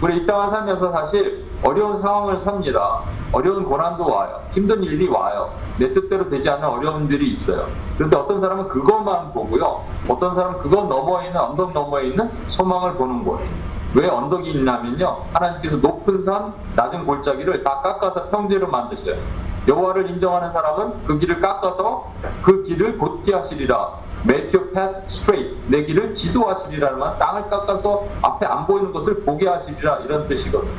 [0.03, 3.01] 우리 이 땅을 살면서 사실 어려운 상황을 삽니다.
[3.33, 4.41] 어려운 고난도 와요.
[4.51, 5.51] 힘든 일이 와요.
[5.79, 7.67] 내 뜻대로 되지 않는 어려움들이 있어요.
[7.97, 9.81] 그런데 어떤 사람은 그것만 보고요.
[10.07, 13.49] 어떤 사람은 그것 너머에 있는 언덕 너머에 있는 소망을 보는 거예요.
[13.95, 15.23] 왜 언덕이 있냐면요.
[15.33, 19.17] 하나님께서 높은 산, 낮은 골짜기를 다 깎아서 평지로 만드셔요.
[19.67, 24.05] 여호와를 인정하는 사람은 그 길을 깎아서 그 길을 곧게 하시리라.
[24.27, 25.55] Make your.
[25.69, 30.73] 내 길을 지도하시리라는 말, 땅을 깎아서 앞에 안 보이는 것을 보게 하시리라 이런 뜻이거든요.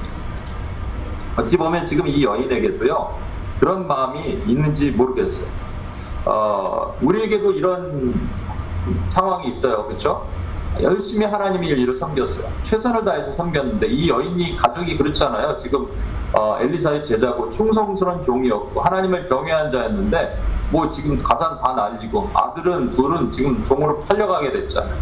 [1.38, 3.14] 어찌 보면 지금 이 여인에게도요
[3.60, 5.48] 그런 마음이 있는지 모르겠어요.
[6.26, 8.14] 어, 우리에게도 이런
[9.12, 10.28] 상황이 있어요, 그렇죠?
[10.82, 12.48] 열심히 하나님의 일을 섬겼어요.
[12.64, 15.58] 최선을 다해서 섬겼는데 이 여인이 가족이 그렇잖아요.
[15.58, 15.88] 지금
[16.38, 20.38] 어, 엘리사의 제자고 충성스러운 종이었고 하나님을 경외한 자였는데
[20.72, 24.96] 뭐 지금 가산 다 날리고 아들은 둘은 지금 종으로 팔려가게 됐잖아요.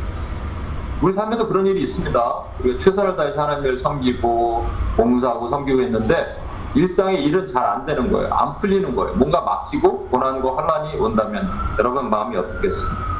[1.01, 2.33] 우리 삶에도 그런 일이 있습니다.
[2.63, 6.39] 우리가 최선을 다해서 하나님을 섬기고 봉사하고 섬기고 했는데
[6.75, 8.33] 일상의 일은 잘 안 되는 거예요.
[8.33, 9.15] 안 풀리는 거예요.
[9.15, 13.12] 뭔가 막히고 고난과 환란이 온다면 여러분 마음이 어떻겠습니까?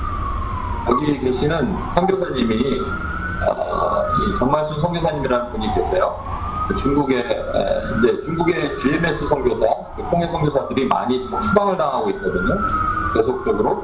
[0.90, 2.82] 여기 계시는 선교사님이
[3.48, 6.20] 어, 이 정말순 선교사님이라는 분이 계세요.
[6.68, 9.66] 그 중국의 에, 이제 중국의 GMS 선교사,
[9.96, 12.58] 그 통해 선교사들이 많이 추방을 당하고 있거든요.
[13.14, 13.84] 계속적으로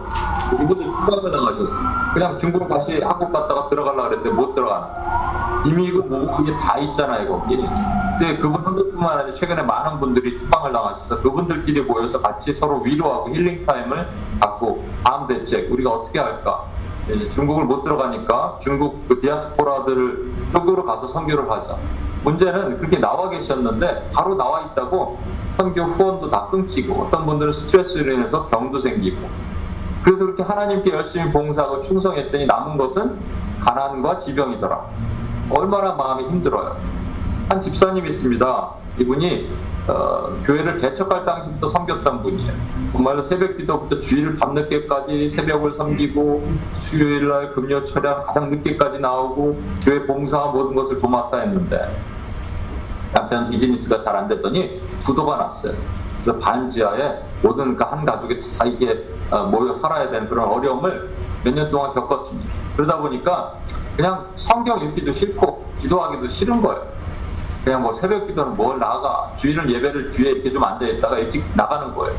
[0.53, 1.71] 이분들 추방을 당하셔서
[2.13, 4.88] 그냥 중국 다시 한국 갔다가 들어가려 그랬는데 못 들어가는.
[5.65, 7.57] 짐이고 뭐고 그게 다 있잖아요 거기.
[7.57, 13.29] 근데 그분 한 분뿐만 아니라 최근에 많은 분들이 추방을 당하셔서 그분들끼리 모여서 같이 서로 위로하고
[13.29, 14.07] 힐링 타임을
[14.39, 16.63] 갖고 다음 대책 우리가 어떻게 할까?
[17.32, 21.78] 중국을 못 들어가니까 중국 그 디아스포라들 쪽으로 가서 선교를 하자.
[22.24, 25.17] 문제는 그렇게 나와 계셨는데 바로 나와 있다고
[25.58, 29.28] 선교 후원도 다 끊기고 어떤 분들은 스트레스로 인해서 병도 생기고
[30.04, 33.17] 그래서 그렇게 하나님께 열심히 봉사하고 충성했더니 남은 것은
[33.62, 34.86] 가난과 지병이더라.
[35.52, 36.78] 얼마나 마음이 힘들어요.
[37.49, 38.69] 한 집사님 있습니다.
[38.99, 39.49] 이분이
[39.88, 42.53] 어, 교회를 개척할 당시부터 섬겼던 분이에요.
[42.91, 50.38] 정말로 새벽 기도부터 주일 밤늦게까지 새벽을 섬기고 수요일날 금요 철야 가장 늦게까지 나오고 교회 봉사
[50.45, 51.88] 모든 것을 도맡아 했는데
[53.13, 55.73] 남편 비즈니스가 잘 안 됐더니 부도가 났어요.
[56.23, 61.09] 그래서 반지하에 모든 그한 가족이 다 이게 어, 모여 살아야 되는 그런 어려움을
[61.43, 62.47] 몇 년 동안 겪었습니다.
[62.75, 63.55] 그러다 보니까
[63.95, 66.98] 그냥 성경 읽기도 싫고 기도하기도 싫은 거예요.
[67.63, 71.93] 그냥 뭐 새벽 기도는 뭘 나가 주일은 예배를 뒤에 이렇게 좀 앉아 있다가 일찍 나가는
[71.93, 72.15] 거예요.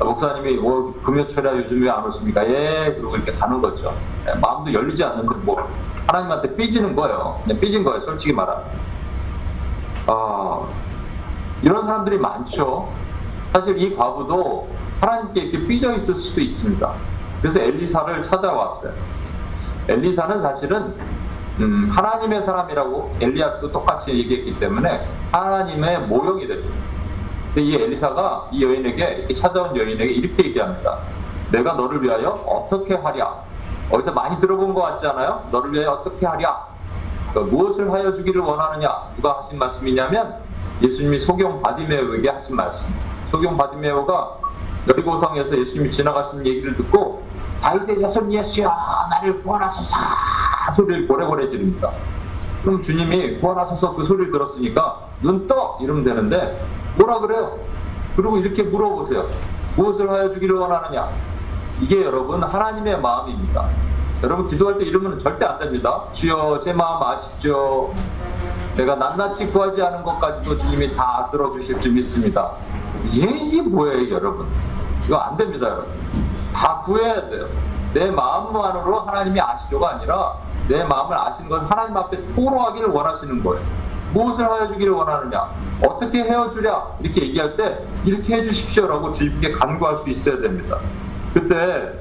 [0.00, 2.44] 목사님이 뭐 금요철야 요즘 왜 안 오십니까?
[2.48, 3.94] 예, 그리고 이렇게 가는 거죠.
[4.26, 5.68] 예, 마음도 열리지 않는데 뭐
[6.06, 7.40] 하나님한테 삐지는 거예요.
[7.44, 8.00] 그냥 삐진 거예요.
[8.00, 8.64] 솔직히 말하면.
[10.06, 10.62] 아,
[11.62, 12.88] 이런 사람들이 많죠.
[13.52, 14.68] 사실 이 과부도
[15.00, 16.92] 하나님께 이렇게 삐져 있을 수도 있습니다.
[17.40, 18.92] 그래서 엘리사를 찾아왔어요.
[19.88, 20.94] 엘리사는 사실은
[21.60, 26.74] 음, 하나님의 사람이라고 엘리야도 똑같이 얘기했기 때문에 하나님의 모형이 됩니다.
[27.54, 30.98] 근데 이 엘리사가 이 여인에게 이렇게 찾아온 여인에게 이렇게 얘기합니다.
[31.50, 33.42] 내가 너를 위하여 어떻게 하랴?
[33.90, 35.46] 어디서 많이 들어본 것 같지 않아요?
[35.50, 36.66] 너를 위하여 어떻게 하랴?
[37.34, 38.90] 그 무엇을 하여 주기를 원하느냐?
[39.16, 40.36] 누가 하신 말씀이냐면
[40.82, 42.94] 예수님이 소경 바디메오에게 하신 말씀.
[43.30, 44.38] 소경 바디메오가
[44.88, 47.22] 여리고성에서 예수님이 지나가시는 얘기를 듣고
[47.62, 48.74] 다윗의 자손 예수여
[49.10, 49.96] 나를 구원하소서
[50.76, 51.90] 소리를 고래고래 지릅니다.
[52.62, 55.78] 그럼 주님이 구원하소서 그 소리를 들었으니까 눈 떠!
[55.80, 56.64] 이러면 되는데
[56.96, 57.58] 뭐라 그래요?
[58.16, 59.26] 그리고 이렇게 물어보세요.
[59.76, 61.10] 무엇을 하여 주기를 원하느냐?
[61.80, 63.68] 이게 여러분 하나님의 마음입니다.
[64.22, 66.04] 여러분 기도할 때 이러면 절대 안 됩니다.
[66.12, 67.92] 주여 제 마음 아시죠?
[68.76, 72.52] 내가 낱낱이 구하지 않은 것까지도 주님이 다 들어주실 줄 믿습니다.
[73.10, 74.46] 이게, 이게 뭐예요 여러분?
[75.06, 76.31] 이거 안 됩니다 여러분.
[76.52, 77.48] 다 구해야 돼요.
[77.92, 80.34] 내 마음만으로 하나님이 아시죠가 아니라
[80.68, 83.64] 내 마음을 아시는 건 하나님 앞에 토로하기를 원하시는 거예요.
[84.12, 85.50] 무엇을 하여 주기를 원하느냐?
[85.86, 86.96] 어떻게 헤어주랴?
[87.00, 90.78] 이렇게 얘기할 때 이렇게 해주십시오라고 주님께 간구할 수 있어야 됩니다.
[91.32, 91.92] 그때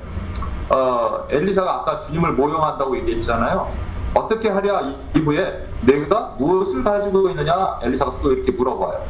[0.69, 3.67] 어, 엘리사가 아까 주님을 모용한다고 얘기했잖아요.
[4.13, 9.01] 어떻게 하랴 이후에 내가 무엇을 가지고 있느냐 엘리사가 또 이렇게 물어봐요.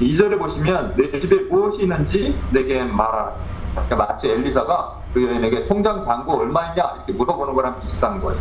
[0.00, 3.32] 2절에 보시면 내 집에 무엇이 있는지 내게 말하라.
[3.84, 8.40] 그러니까 마치 엘리사가 그 여인에게 통장 잔고 얼마 있냐 이렇게 물어보는 거랑 비슷한 거예요.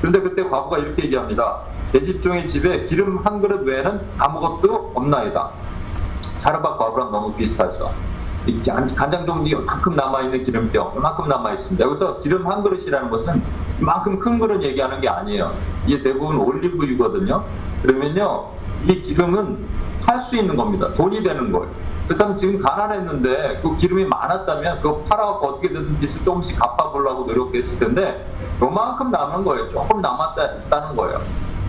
[0.00, 1.58] 그런데 그때 과부가 이렇게 얘기합니다.
[1.92, 5.50] 내 집종의 집에 기름 한 그릇 외에는 아무것도 없나이다.
[6.36, 7.92] 사르밧 과부랑 너무 비슷하죠.
[8.96, 11.84] 간장 종지 이만큼 남아있는 기름병 이만큼 남아있습니다.
[11.84, 13.42] 여기서 기름 한 그릇이라는 것은
[13.80, 15.52] 이만큼 큰 그릇 얘기하는 게 아니에요.
[15.86, 17.44] 이게 대부분 올리브유거든요.
[17.82, 18.46] 그러면요,
[18.86, 19.58] 이 기름은
[20.02, 20.92] 팔 수 있는 겁니다.
[20.94, 21.68] 돈이 되는 거예요.
[22.10, 28.26] 그렇다면 지금 가난했는데 그 기름이 많았다면 그거 팔아갖고 어떻게든 빚을 조금씩 갚아보려고 노력했을 텐데
[28.60, 29.68] 요만큼 남은 거예요.
[29.68, 31.20] 조금 남았다는 거예요.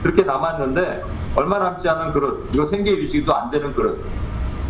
[0.01, 1.03] 그렇게 남았는데
[1.35, 4.03] 얼마 남지 않은 그릇, 이거 생계 유지도 안 되는 그릇,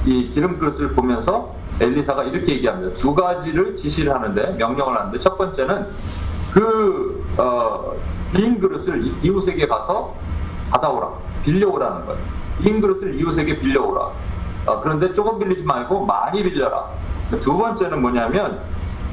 [0.05, 2.93] 이 기름 그릇을 보면서 엘리사가 이렇게 얘기합니다.
[2.99, 5.88] 두 가지를 지시를 하는데 명령을 하는데 첫 번째는
[6.51, 7.93] 그 어,
[8.34, 10.13] 빈 그릇을 이- 이웃에게 가서
[10.69, 11.07] 받아오라,
[11.43, 12.19] 빌려오라는 거예요.
[12.61, 14.09] 빈 그릇을 이웃에게 빌려오라.
[14.66, 16.86] 어, 그런데 조금 빌리지 말고 많이 빌려라.
[17.41, 18.59] 두 번째는 뭐냐면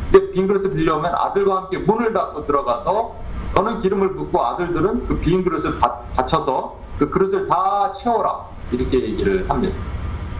[0.08, 3.14] 이제 빈 그릇을 빌려오면 아들과 함께 문을 닫고 들어가서
[3.54, 8.40] 너는 기름을 붓고 아들들은 그 빈 그릇을 받- 받쳐서 그 그릇을 다 채워라
[8.72, 9.74] 이렇게 얘기를 합니다.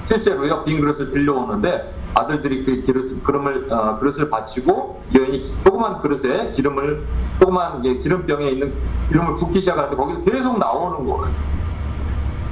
[0.09, 7.05] 실제로요 빈 그릇을 빌려오는데 아들들이 그 그릇, 그릇을, 어, 그릇을 받치고 여인이 조그만 그릇에 기름을
[7.39, 8.73] 조그만 기름병에 있는
[9.09, 11.33] 기름을 붓기 시작하는데 거기서 계속 나오는 거예요.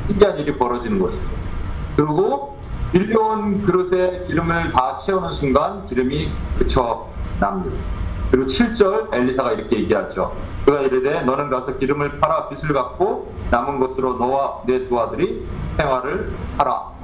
[0.07, 1.23] 신기한 일이 벌어지는 것이죠.
[1.97, 2.57] 그리고
[2.93, 7.09] 빌려온 그릇에 기름을 다 채우는 순간 기름이 그쳐
[7.41, 7.77] 납니다.
[8.31, 10.33] 그리고 7절 엘리사가 이렇게 얘기하죠.
[10.65, 16.33] 그가 이르되 너는 가서 기름을 팔아 빚을 갚고 남은 것으로 너와 내 두 아들이 생활을
[16.59, 16.97] 하라.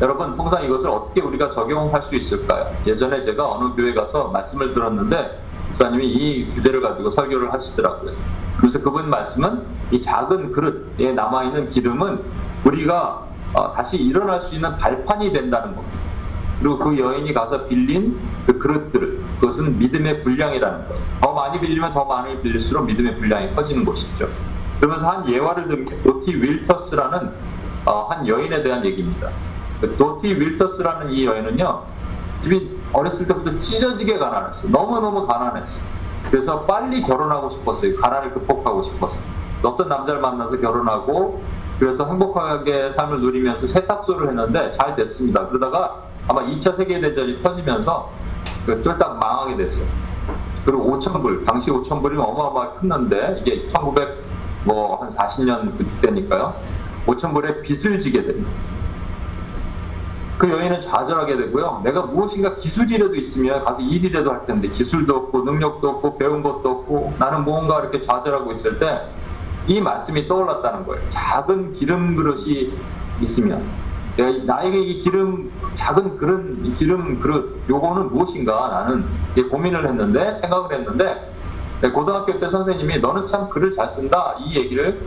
[0.00, 2.72] 여러분 항상 이것을 어떻게 우리가 적용할 수 있을까요?
[2.86, 5.40] 예전에 제가 어느 교회 가서 말씀을 들었는데
[5.70, 8.12] 목사님이 이 주제를 가지고 설교를 하시더라고요.
[8.58, 12.20] 그래서 그분 말씀은 이 작은 그릇에 남아있는 기름은
[12.64, 15.98] 우리가 어, 다시 일어날 수 있는 발판이 된다는 겁니다.
[16.60, 21.02] 그리고 그 여인이 가서 빌린 그 그릇들, 그것은 믿음의 분량이라는 거예요.
[21.20, 24.28] 더 많이 빌리면 더 많이 빌릴수록 믿음의 분량이 커지는 것이죠.
[24.80, 27.30] 그러면서 한 예화를 든게 도티 윌터스라는
[27.86, 29.30] 어, 한 여인에 대한 얘기입니다.
[29.80, 31.82] 그 도티 윌터스라는 이 여인은요,
[32.42, 34.68] 집이 어렸을 때부터 찢어지게 가난했어.
[34.68, 35.84] 너무너무 가난했어.
[36.30, 37.96] 그래서 빨리 결혼하고 싶었어요.
[37.96, 39.18] 가난을 극복하고 싶어서.
[39.62, 41.42] 어떤 남자를 만나서 결혼하고,
[41.78, 45.46] 그래서 행복하게 삶을 누리면서 세탁소를 했는데 잘 됐습니다.
[45.48, 48.10] 그러다가 아마 2차 세계대전이 터지면서
[48.66, 49.86] 그 쫄딱 망하게 됐어요.
[50.64, 54.18] 그리고 5천불, 당시 5천불이면 어마어마하게 컸는데, 이게 1900,
[54.64, 56.54] 뭐, 한 40년 그때니까요.
[57.06, 58.50] 5천불에 빚을 지게 됩니다.
[60.36, 61.80] 그 여인은 좌절하게 되고요.
[61.84, 67.14] 내가 무엇인가 기술이라도 있으면 가서 일이라도 할 텐데 기술도 없고 능력도 없고 배운 것도 없고
[67.18, 69.00] 나는 무언가 이렇게 좌절하고 있을 때
[69.68, 71.08] 이 말씀이 떠올랐다는 거예요.
[71.10, 72.72] 작은 기름 그릇이
[73.20, 73.62] 있으면
[74.46, 79.04] 나에게 이 기름 작은 그릇 이 기름 그릇 요거는 무엇인가 나는
[79.50, 81.34] 고민을 했는데 생각을 했는데
[81.82, 85.00] 네, 고등학교 때 선생님이 너는 참 글을 잘 쓴다 이 얘기를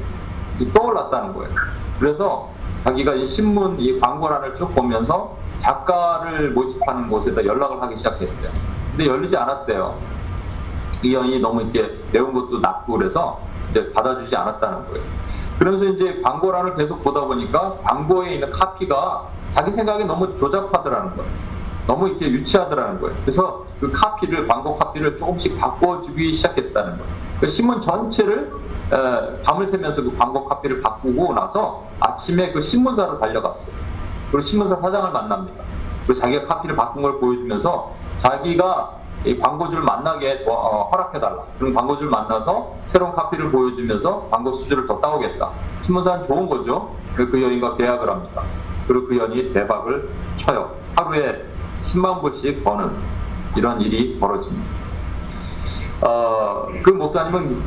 [0.74, 1.49] 떠올랐다는 거예요.
[1.99, 2.49] 그래서
[2.84, 8.51] 자기가 이 신문 이 광고란을 쭉 보면서 작가를 모집하는 곳에다 연락을 하기 시작했대요.
[8.91, 9.97] 근데 열리지 않았대요.
[11.03, 13.39] 이 여인이 너무 이렇게 배운 것도 낮고 그래서
[13.72, 15.03] 이제 받아주지 않았다는 거예요.
[15.57, 21.32] 그러면서 이제 광고란을 계속 보다 보니까 광고에 있는 카피가 자기 생각에 너무 조잡하더라는 거예요.
[21.88, 23.15] 너무 이렇게 유치하더라는 거예요.
[23.22, 27.13] 그래서 그 카피를 광고 카피를 조금씩 바꿔주기 시작했다는 거예요.
[27.39, 28.51] 그 신문 전체를
[28.93, 33.76] 에, 밤을 새면서 그 광고 카피를 바꾸고 나서 아침에 그 신문사로 달려갔어요.
[34.32, 35.63] 그리고 신문사 사장을 만납니다.
[36.05, 41.43] 그리고 자기가 카피를 바꾼 걸 보여주면서 자기가 이 광고주를 만나게 도- 어, 허락해달라.
[41.59, 45.49] 그럼 광고주를 만나서 새로운 카피를 보여주면서 광고 수주를 더 따오겠다.
[45.84, 46.95] 신문사는 좋은 거죠.
[47.15, 48.41] 그 여인과 계약을 합니다.
[48.88, 50.72] 그리고 그 여인이 대박을 쳐요.
[50.95, 51.45] 하루에
[51.84, 52.89] 10만 불씩 버는
[53.55, 54.72] 이런 일이 벌어집니다.
[56.01, 57.61] 어, 그 목사님은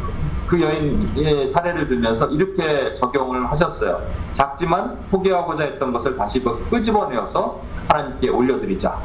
[0.49, 4.03] 그 여인의 사례를 들면서 이렇게 적용을 하셨어요.
[4.33, 8.99] 작지만 포기하고자 했던 것을 다시 그 끄집어내어서 하나님께 올려드리자.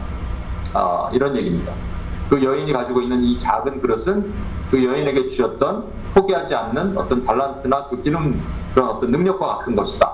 [0.74, 1.72] 어, 이런 얘기입니다.
[2.30, 4.32] 그 여인이 가지고 있는 이 작은 그릇은
[4.70, 8.40] 그 여인에게 주셨던 포기하지 않는 어떤 달란트나 그 기름
[8.74, 10.14] 그런 어떤 능력과 같은 것이다.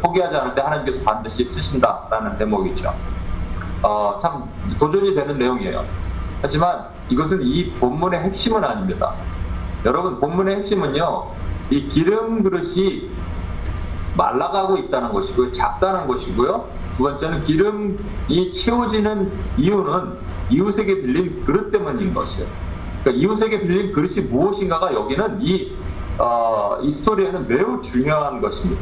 [0.00, 2.94] 포기하지 않을 때 하나님께서 반드시 쓰신다라는 대목이죠.
[3.82, 4.48] 어, 참
[4.78, 5.84] 도전이 되는 내용이에요.
[6.40, 9.12] 하지만 이것은 이 본문의 핵심은 아닙니다.
[9.84, 11.26] 여러분 본문의 핵심은요.
[11.70, 13.10] 이 기름 그릇이
[14.16, 15.52] 말라가고 있다는 것이고요.
[15.52, 16.66] 작다는 것이고요.
[16.96, 20.12] 두 번째는 기름이 채워지는 이유는
[20.50, 22.46] 이웃에게 빌린 그릇 때문인 것이에요.
[23.02, 25.72] 그러니까 이웃에게 빌린 그릇이 무엇인가가 여기는 이,
[26.18, 28.80] 어, 이 스토리에는 매우 중요한 것입니다.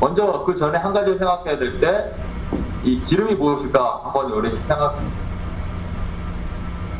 [0.00, 2.38] 먼저 그 전에 한 가지를 생각해야 될 때
[2.84, 4.96] 이 기름이 무엇일까 한번 우리 생각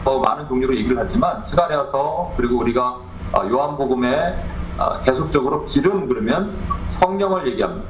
[0.04, 2.98] 뭐 많은 종류로 얘기를 하지만 스가랴서 그리고 우리가
[3.32, 4.42] 어, 요한복음에
[4.78, 6.54] 어, 계속적으로 기름 그러면
[6.88, 7.86] 성령을 얘기합니다.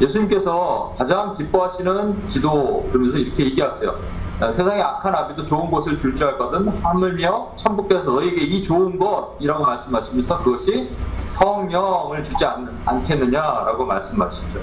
[0.00, 3.94] 예수님께서 가장 기뻐하시는 기도 그러면서 이렇게 얘기하세요.
[4.40, 9.64] 어, 세상에 악한 아비도 좋은 것을 줄 줄 알거든 하물며 천국께서 너에게 이 좋은 것이라고
[9.64, 14.60] 말씀하시면서 그것이 성령을 주지 않, 않겠느냐라고 말씀하시죠.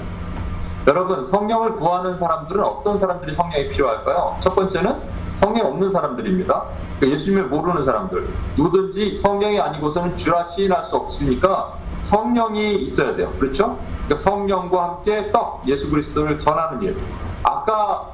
[0.88, 4.36] 여러분 성령을 구하는 사람들은 어떤 사람들이 성령이 필요할까요?
[4.40, 4.96] 첫 번째는
[5.40, 6.64] 성령 없는 사람들입니다.
[6.98, 8.28] 그러니까 예수님을 모르는 사람들.
[8.56, 13.32] 누구든지 성령이 아니고서는 주라 시인할 수 없으니까 성령이 있어야 돼요.
[13.38, 13.78] 그렇죠?
[14.06, 16.96] 그러니까 성령과 함께 떡 예수 그리스도를 전하는 일.
[17.42, 18.10] 아까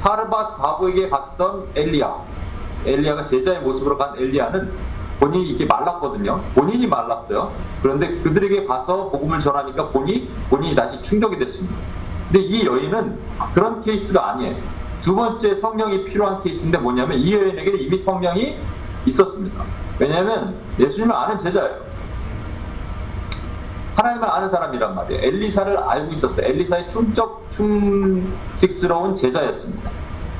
[0.00, 2.14] 사르밧 바보에게 갔던 엘리야.
[2.86, 4.72] 엘리야가 제자의 모습으로 간 엘리야는
[5.20, 6.40] 본인이 이렇게 말랐거든요.
[6.54, 7.52] 본인이 말랐어요.
[7.80, 11.76] 그런데 그들에게 가서 복음을 전하니까 본인이, 본인이 다시 충족이 됐습니다.
[12.32, 13.18] 근데 이 여인은
[13.54, 14.56] 그런 케이스가 아니에요.
[15.02, 18.58] 두 번째 성령이 필요한 케이스인데 뭐냐면 이 여인에게는 이미 성령이
[19.06, 19.64] 있었습니다.
[19.98, 21.92] 왜냐하면 예수님을 아는 제자예요.
[23.96, 25.22] 하나님을 아는 사람이란 말이에요.
[25.22, 26.46] 엘리사를 알고 있었어요.
[26.46, 29.90] 엘리사의 충적, 충직스러운 제자였습니다.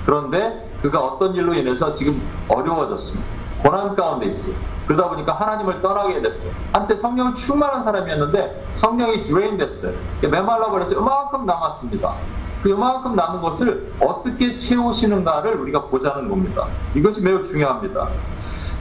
[0.06, 3.26] 그런데 그가 어떤 일로 인해서 지금 어려워졌습니다.
[3.62, 4.54] 고난 가운데 있어요.
[4.86, 6.50] 그러다 보니까 하나님을 떠나게 됐어요.
[6.72, 9.92] 한때 성령 충만한 사람이었는데 성령이 drain 됐어요.
[10.22, 12.14] 메말라 버려서 이만큼 남았습니다.
[12.62, 16.66] 그 이만큼 남은 것을 어떻게 채우시는가를 우리가 보자는 겁니다.
[16.94, 18.08] 이것이 매우 중요합니다.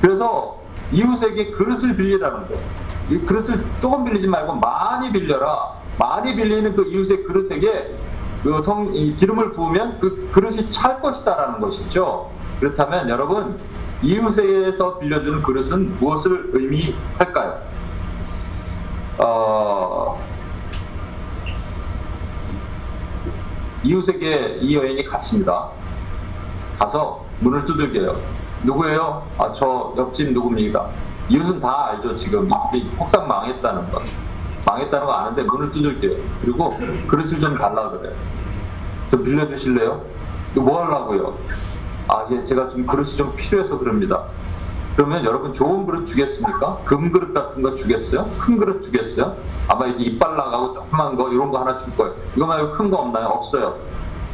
[0.01, 0.59] 그래서
[0.91, 2.63] 이웃에게 그릇을 빌리라는 거예요.
[3.09, 5.73] 이 그릇을 조금 빌리지 말고 많이 빌려라.
[5.97, 7.95] 많이 빌리는 그 이웃의 그릇에게
[8.43, 12.31] 그 성, 이 기름을 부으면 그 그릇이 찰 것이다라는 것이죠.
[12.59, 13.59] 그렇다면 여러분,
[14.01, 17.59] 이웃에게서 빌려주는 그릇은 무엇을 의미할까요?
[19.19, 20.19] 어,
[23.83, 25.69] 이웃에게 이 여인이 갔습니다.
[26.77, 28.19] 가서 문을 두들겨요.
[28.63, 29.27] 누구예요?
[29.37, 30.89] 아, 저 옆집 누굽니까?
[31.29, 32.49] 이웃은 다 알죠, 지금.
[32.97, 34.01] 폭삭 망했다는 거.
[34.65, 36.17] 망했다는 거 아는데 문을 두들겨요.
[36.41, 36.77] 그리고
[37.07, 38.13] 그릇을 좀 달라 그래요.
[39.09, 40.01] 좀 빌려주실래요?
[40.53, 41.37] 이거 뭐 하려고요?
[42.07, 44.23] 아, 예, 제가 좀 그릇이 좀 필요해서 그럽니다.
[44.95, 46.79] 그러면 여러분 좋은 그릇 주겠습니까?
[46.85, 48.29] 금 그릇 같은 거 주겠어요?
[48.39, 49.35] 큰 그릇 주겠어요?
[49.67, 52.13] 아마 이빨 나가고 조그만 거 이런 거 하나 줄 거예요.
[52.35, 53.27] 이거 말고 큰 거 없나요?
[53.27, 53.75] 없어요.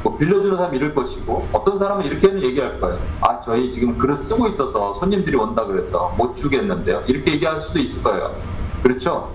[0.04, 2.98] 뭐 빌려주는 사람 이럴 것이고 어떤 사람은 이렇게는 얘기할 거예요.
[3.22, 7.04] 아 저희 지금 그릇 쓰고 있어서 손님들이 온다 그래서 못 주겠는데요.
[7.08, 8.36] 이렇게 얘기할 수도 있을 거예요.
[8.84, 9.32] 그렇죠?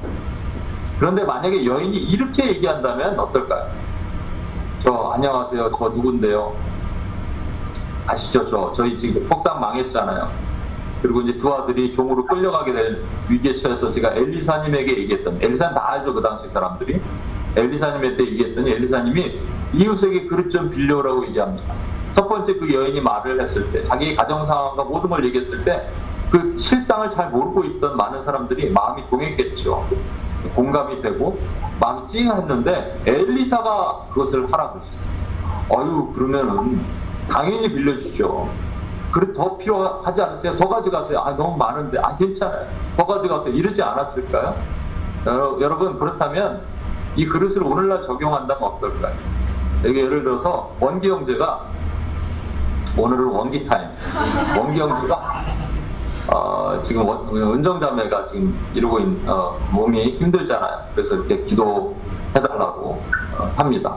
[0.99, 3.67] 그런데 만약에 여인이 이렇게 얘기한다면 어떨까요?
[4.83, 5.71] 저 안녕하세요.
[5.79, 6.53] 저 누군데요?
[8.07, 8.49] 아시죠?
[8.51, 10.29] 저 저희 지금 폭삭 망했잖아요.
[11.03, 12.99] 그리고 이제 두 아들이 종으로 끌려가게 된
[13.29, 17.01] 위기에 처해서 제가 엘리사님에게 얘기했던 엘리사는 다 알죠 그 당시 사람들이
[17.57, 19.39] 엘리사님한테 얘기했더니 엘리사님이
[19.75, 21.75] 이웃에게 그릇 좀 빌려오라고 얘기합니다.
[22.15, 25.89] 첫 번째 그 여인이 말을 했을 때 자기 가정 상황과 모든 걸 얘기했을 때
[26.33, 29.87] 그 실상을 잘 모르고 있던 많은 사람들이 마음이 동했겠죠.
[30.55, 31.39] 공감이 되고
[31.79, 35.13] 마음이 찡했는데 엘리사가 그것을 하라고 하셨어요.
[35.69, 36.81] 어유 그러면은
[37.29, 38.49] 당연히 빌려주죠.
[39.13, 40.57] 그릇 더 필요하지 않으세요?
[40.57, 41.21] 더 가져가세요.
[41.21, 42.67] 아 너무 많은데 아 괜찮아요.
[42.97, 43.55] 더 가져가세요.
[43.55, 44.55] 이러지 않았을까요?
[45.27, 46.63] 여러- 여러분 그렇다면
[47.15, 49.15] 이 그릇을 오늘날 적용한다면 어떨까요?
[49.85, 51.61] 여기 예를 들어서 원기 형제가
[52.97, 53.89] 오늘은 원기 타임.
[54.59, 55.43] 원기 형제가
[56.29, 60.79] 어, 지금 원- 은정자매가 지금 이루고 있는 어, 몸이 힘들잖아요.
[60.95, 63.03] 그래서 이렇게 기도해달라고
[63.39, 63.97] 어, 합니다.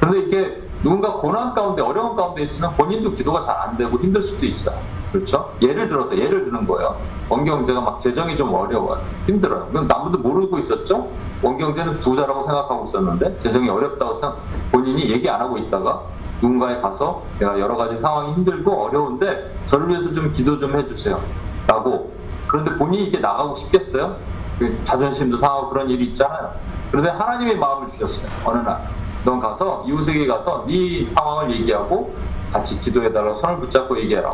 [0.00, 4.46] 그런데 이게 누군가 고난 가운데 어려운 가운데 있으면 본인도 기도가 잘 안 되고 힘들 수도
[4.46, 4.78] 있어요.
[5.10, 5.52] 그렇죠?
[5.60, 6.94] 예를 들어서 예를 드는 거예요.
[7.28, 9.00] 원경제가 막 재정이 좀 어려워요.
[9.26, 9.66] 힘들어요.
[9.72, 11.08] 그럼 남도 모르고 있었죠?
[11.42, 14.38] 원경제는 부자라고 생각하고 있었는데 재정이 어렵다고 생각,
[14.70, 16.02] 본인이 얘기 안 하고 있다가
[16.40, 21.18] 누군가에 가서 내가 여러 가지 상황이 힘들고 어려운데 저를 위해서 좀 기도 좀 해주세요.
[21.66, 22.12] 라고.
[22.46, 24.14] 그런데 본인이 이렇게 나가고 싶겠어요?
[24.60, 26.52] 그 자존심도 상하고 그런 일이 있잖아요.
[26.92, 28.28] 그런데 하나님이 마음을 주셨어요.
[28.48, 28.86] 어느 날.
[29.26, 32.14] 넌 가서 이웃에게 가서 네 상황을 얘기하고
[32.52, 34.32] 같이 기도해달라고 손을 붙잡고 얘기해라.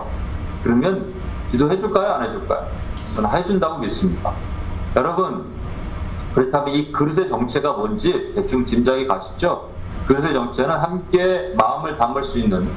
[0.62, 1.14] 그러면
[1.50, 2.12] 기도해줄까요?
[2.12, 2.68] 안 해줄까요?
[3.16, 4.32] 저는 해준다고 믿습니다.
[4.94, 5.46] 여러분,
[6.34, 9.70] 그렇다면 이 그릇의 정체가 뭔지 대충 짐작이 가시죠?
[10.06, 12.68] 그릇의 정체는 함께 마음을 담을 수 있는,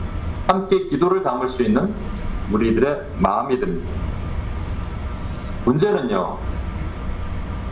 [0.48, 1.94] 함께 기도를 담을 수 있는
[2.52, 3.90] 우리들의 마음이 됩니다.
[5.66, 6.38] 문제는요,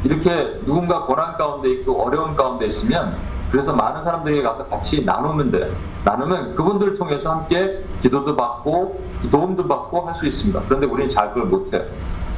[0.03, 3.15] 이렇게 누군가 고난 가운데 있고 어려운 가운데 있으면
[3.53, 5.67] 그래서 많은 사람들에게 가서 같이 나누면 돼요.
[6.03, 8.99] 나누면 그분들을 통해서 함께 기도도 받고
[9.31, 10.59] 도움도 받고 할 수 있습니다.
[10.65, 11.83] 그런데 우리는 잘 그걸 못해요.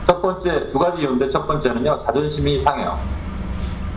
[0.05, 2.97] 첫 번째 두 가지 이유인데 첫 번째는요 자존심이 상해요.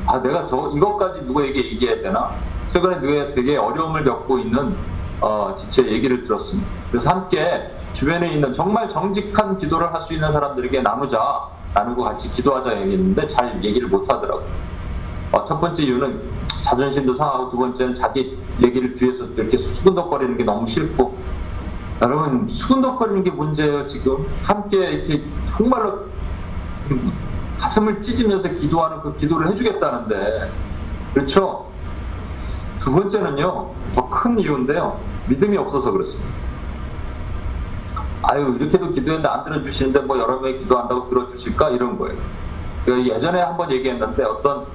[0.07, 2.31] 아 내가 저 이것까지 누구에게 얘기해야 되나?
[2.73, 4.77] 최근에 누가 되게 어려움을 겪고 있는
[5.21, 6.69] 어, 지체 얘기를 들었습니다.
[6.93, 12.81] 그래서 함께 주변에 있는 정말 정직한 기도를 할 수 있는 사람들에게 나누자 나누고 같이 기도하자
[12.81, 14.68] 얘기했는데 잘 얘기를 못 하더라고요.
[15.33, 16.23] 어, 첫 번째 이유는
[16.63, 21.17] 자존심도 상하고 두 번째는 자기 얘기를 뒤에서 이렇게 수근덕거리는 게 너무 싫고.
[22.01, 24.27] 여러분 수근덕거리는 게 문제예요 지금.
[24.43, 25.25] 함께 이렇게
[25.57, 26.07] 정말로
[27.59, 30.51] 가슴을 찢으면서 기도하는 그 기도를 해주겠다는데.
[31.15, 31.67] 그렇죠?
[32.81, 34.99] 두 번째는요 더 큰 이유인데요.
[35.29, 36.29] 믿음이 없어서 그렇습니다.
[38.23, 41.71] 아유 이렇게도 기도했는데 안 들어주시는데 뭐 여러 명이 기도한다고 들어주실까?
[41.71, 42.17] 이런 거예요.
[42.85, 44.67] 그 예전에 한번 얘기했는데 어떤 어,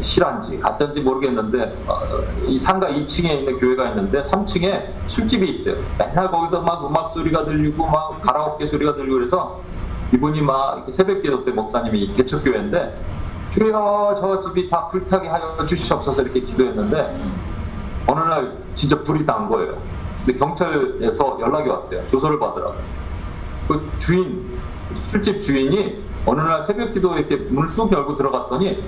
[0.00, 2.00] 실화인지 가짜인지 모르겠는데 어,
[2.46, 5.76] 이 상가 2층에 있는 교회가 있는데 3층에 술집이 있대요.
[5.98, 9.60] 맨날 거기서 막 음악 소리가 들리고 막 가라오케 소리가 들리고 그래서
[10.12, 12.96] 이분이 막 이렇게 새벽 기도 때 목사님이 개척교회인데
[13.52, 17.16] 주여 저 집이 다 불타게 하여 주시옵소서 이렇게 기도했는데
[18.06, 19.78] 어느 날 진짜 불이 난 거예요.
[20.24, 22.06] 근데 경찰에서 연락이 왔대요.
[22.08, 22.74] 조서를 받으라고.
[23.68, 24.58] 그 주인,
[25.10, 28.82] 술집 주인이 어느 날 새벽 기도 이렇게 문을 쑥 열고 들어갔더니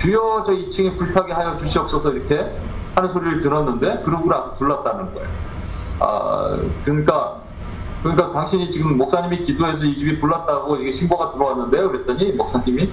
[0.00, 2.52] 주여 저 2층에 불타게 하여 주시옵소서 이렇게
[2.94, 5.28] 하는 소리를 들었는데 그러고 나서 불났다는 거예요.
[6.00, 7.38] 아, 그러니까
[8.02, 11.90] 그러니까 당신이 지금 목사님이 기도해서 이 집이 불났다고 이게 신고가 들어왔는데요.
[11.90, 12.90] 그랬더니 목사님이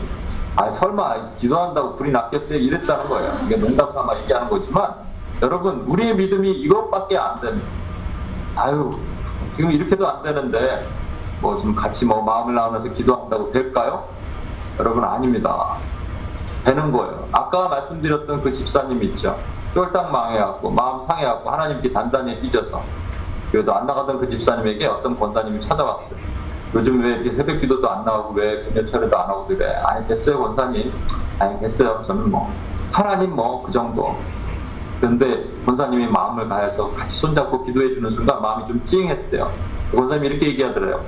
[0.55, 2.57] 아 설마 기도한다고 불이 났겠어요?
[2.57, 3.39] 이랬다는 거예요.
[3.45, 4.95] 이게 농담 삼아 얘기하는 거지만
[5.41, 7.67] 여러분 우리의 믿음이 이것밖에 안 됩니다.
[8.55, 8.97] 아유
[9.55, 10.87] 지금 이렇게도 안 되는데
[11.41, 14.07] 뭐 지금 같이 뭐 마음을 나누면서 기도한다고 될까요?
[14.79, 15.77] 여러분 아닙니다.
[16.65, 17.27] 되는 거예요.
[17.31, 19.37] 아까 말씀드렸던 그 집사님 있죠.
[19.73, 22.81] 쫄딱 망해갖고 마음 상해갖고 하나님께 단단히 삐져서
[23.51, 26.17] 그래도 안 나가던 그 집사님에게 어떤 권사님이 찾아왔어요.
[26.73, 29.75] 요즘 왜 이렇게 새벽 기도도 안 나오고 왜 금요 철에도 안 하고 그래?
[29.85, 30.91] 아니 됐어요 권사님.
[31.39, 32.01] 아니 됐어요.
[32.05, 32.51] 저는 뭐
[32.91, 34.15] 하나님 뭐 그 정도.
[34.99, 39.51] 그런데 권사님이 마음을 다해서 같이 손잡고 기도해 주는 순간 마음이 좀 찡했대요.
[39.91, 41.01] 그 권사님이 이렇게 얘기하더래요.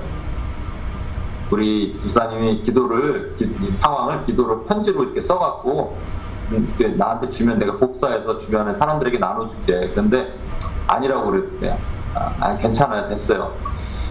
[1.50, 5.96] 우리 집사님이 기도를 기- 이 상황을 기도로 편지로 이렇게 써갖고
[6.96, 9.90] 나한테 주면 내가 복사해서 주변에 사람들에게 나눠줄게.
[9.94, 10.34] 근데
[10.86, 11.76] 아니라고 그랬대요.
[12.14, 13.08] 아, 아니, 괜찮아요.
[13.08, 13.52] 됐어요.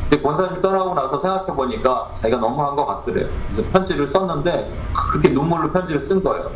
[0.10, 3.28] 근데 권사님이 떠나고 나서 생각해 보니까 자기가 너무한 것 같더래요.
[3.52, 4.72] 그래서 편지를 썼는데
[5.12, 6.52] 그렇게 눈물로 편지를 쓴 거예요.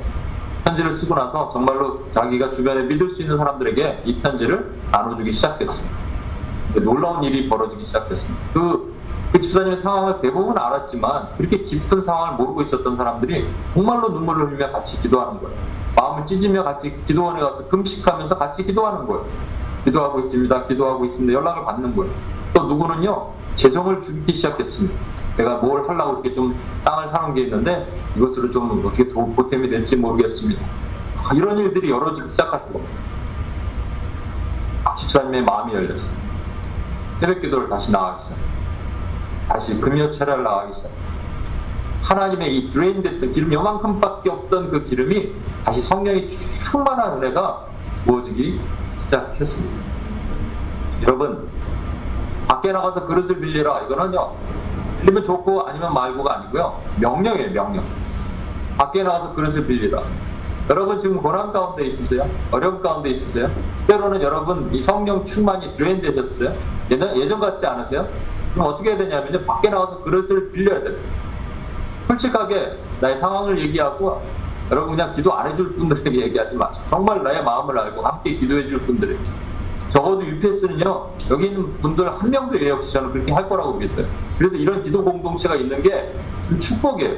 [0.63, 5.89] 편지를 쓰고 나서 정말로 자기가 주변에 믿을 수 있는 사람들에게 이 편지를 나눠주기 시작했어요.
[6.75, 8.41] 놀라운 일이 벌어지기 시작했습니다.
[8.53, 8.93] 그,
[9.31, 14.99] 그 집사님의 상황을 대부분 알았지만 그렇게 깊은 상황을 모르고 있었던 사람들이 정말로 눈물을 흘리며 같이
[15.01, 15.55] 기도하는 거예요.
[15.95, 19.25] 마음을 찢으며 같이 기도원에 가서 금식하면서 같이 기도하는 거예요.
[19.85, 20.65] 기도하고 있습니다.
[20.65, 21.33] 기도하고 있습니다.
[21.33, 22.13] 연락을 받는 거예요.
[22.53, 24.93] 또 누구는요, 재정을 주기 시작했습니다.
[25.37, 29.95] 내가 뭘 하려고 이렇게 좀 땅을 사는 게 있는데 이것으로 좀 어떻게 도, 보탬이 될지
[29.95, 30.61] 모르겠습니다.
[31.23, 33.11] 아, 이런 일들이 열어지기 시작하는 겁니다.
[35.01, 36.17] 집사님의 마음이 열렸어요.
[37.19, 38.35] 새벽 기도를 다시 나가기 시작.
[38.35, 38.60] 다
[39.59, 40.89] 시 금요 철야를 나가기 시작.
[42.03, 45.33] 하나님의 이 drain됐던 기름 요만큼밖에 없던 그 기름이
[45.63, 46.29] 다시 성령의
[46.69, 47.67] 충만한 은혜가
[48.05, 48.59] 부어지기
[49.05, 49.75] 시작했습니다.
[51.03, 51.47] 여러분
[52.47, 54.33] 밖에 나가서 그릇을 빌리라 이거는요
[55.01, 57.83] 빌리면 좋고 아니면 말고가 아니고요 명령이에요 명령.
[58.77, 60.01] 밖에 나가서 그릇을 빌리라.
[60.69, 62.29] 여러분 지금 고난 가운데 있으세요?
[62.51, 63.49] 어려움 가운데 있으세요?
[63.87, 66.53] 때로는 여러분 이 성령 충만이 drain 되셨어요?
[66.89, 68.07] 예전, 예전 같지 않으세요?
[68.53, 70.95] 그럼 어떻게 해야 되냐면요 밖에 나가서 그릇을 빌려야 돼요.
[72.07, 74.21] 솔직하게 나의 상황을 얘기하고
[74.69, 76.83] 여러분 그냥 기도 안 해줄 분들에게 얘기하지 마세요.
[76.89, 79.19] 정말 나의 마음을 알고 함께 기도해 줄 분들에게.
[79.91, 84.05] 적어도 UPS는요, 여기 있는 분들 한 명도 예외 없이 저는 그렇게 할 거라고 믿어요.
[84.37, 87.17] 그래서 이런 기도 공동체가 있는 게좀 축복이에요.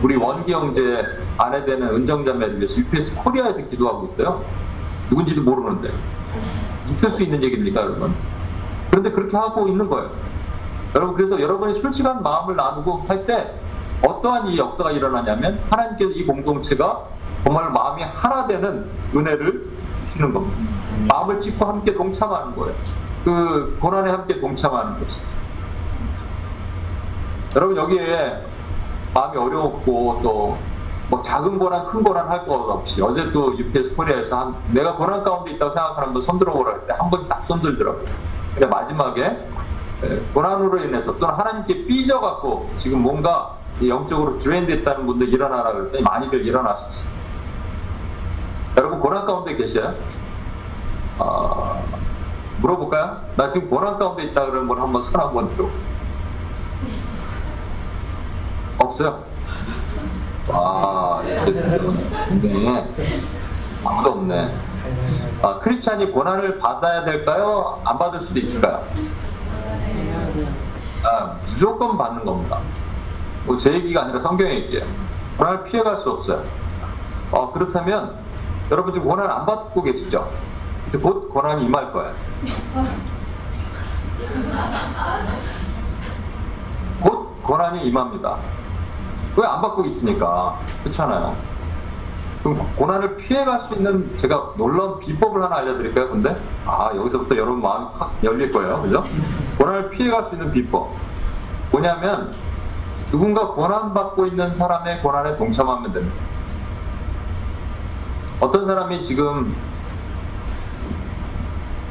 [0.00, 1.04] 우리 원기 형제
[1.36, 4.44] 아내 되는 은정자매를 위해서 UPS 코리아에서 기도하고 있어요.
[5.10, 5.90] 누군지도 모르는데.
[6.92, 8.14] 있을 수 있는 얘기입니까, 여러분?
[8.90, 10.10] 그런데 그렇게 하고 있는 거예요.
[10.94, 13.54] 여러분, 그래서 여러분이 솔직한 마음을 나누고 할 때
[14.02, 17.04] 어떠한 이 역사가 일어나냐면 하나님께서 이 공동체가
[17.44, 19.68] 정말 마음이 하나 되는 은혜를
[20.08, 20.56] 주시는 겁니다.
[21.08, 22.74] 마음을 찢고 함께 동참하는 거예요.
[23.24, 25.16] 그 고난에 함께 동참하는 거죠.
[27.56, 28.42] 여러분 여기에
[29.14, 30.56] 마음이 어려웠고 또
[31.10, 35.24] 뭐 작은 고난 큰 고난 할 것 없이 어제 또 UPS 코리아에서 한 내가 고난
[35.24, 38.04] 가운데 있다고 생각하는 분 손들어 보라 할 때 한 번 딱 손들더라고요.
[38.70, 39.36] 마지막에 에,
[40.32, 47.10] 고난으로 인해서 또는 하나님께 삐져갖고 지금 뭔가 이 영적으로 드레인됐다는 분들 일어나라 그랬더니 많이들 일어나셨어요.
[48.76, 49.94] 여러분 고난 가운데 계셔요?
[51.18, 51.84] 어,
[52.60, 53.20] 물어볼까요?
[53.36, 55.90] 나 지금 고난 가운데 있다 그러는 분 한번 손 한번 들어보세요.
[58.78, 59.24] 없어요?
[60.48, 61.78] 와, 굉장히
[63.84, 64.54] 아무도 없네.
[65.42, 67.80] 아, 크리스찬이 고난을 받아야 될까요?
[67.84, 68.82] 안 받을 수도 있을까요?
[71.02, 72.58] 아, 무조건 받는 겁니다.
[73.46, 74.84] 뭐 제 얘기가 아니라 성경의 얘기예요.
[75.38, 76.42] 고난을 피해갈 수 없어요.
[77.30, 78.16] 어, 그렇다면
[78.70, 80.30] 여러분 지금 고난 안 받고 계시죠?
[80.84, 82.12] 근데 곧 고난이 임할 거예요.
[87.00, 88.36] 곧 고난이 임합니다.
[89.36, 91.34] 왜 안 받고 있으니까 그렇잖아요.
[92.42, 96.08] 그럼 고난을 피해갈 수 있는 제가 놀라운 비법을 하나 알려드릴까요?
[96.08, 96.36] 근데
[96.66, 99.04] 아 여기서부터 여러분 마음이 확 열릴 거예요, 그죠?
[99.58, 100.90] 고난을 피해갈 수 있는 비법
[101.70, 102.32] 뭐냐면
[103.10, 106.16] 누군가 고난 받고 있는 사람의 고난에 동참하면 됩니다.
[108.40, 109.54] 어떤 사람이 지금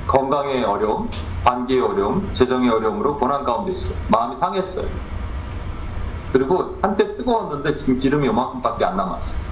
[0.07, 1.07] 건강의 어려움,
[1.43, 3.95] 관계의 어려움, 재정의 어려움으로 고난 가운데 있어요.
[4.07, 4.87] 마음이 상했어요.
[6.33, 9.48] 그리고 한때 뜨거웠는데 지금 기름이 요만큼밖에 안 남았어요.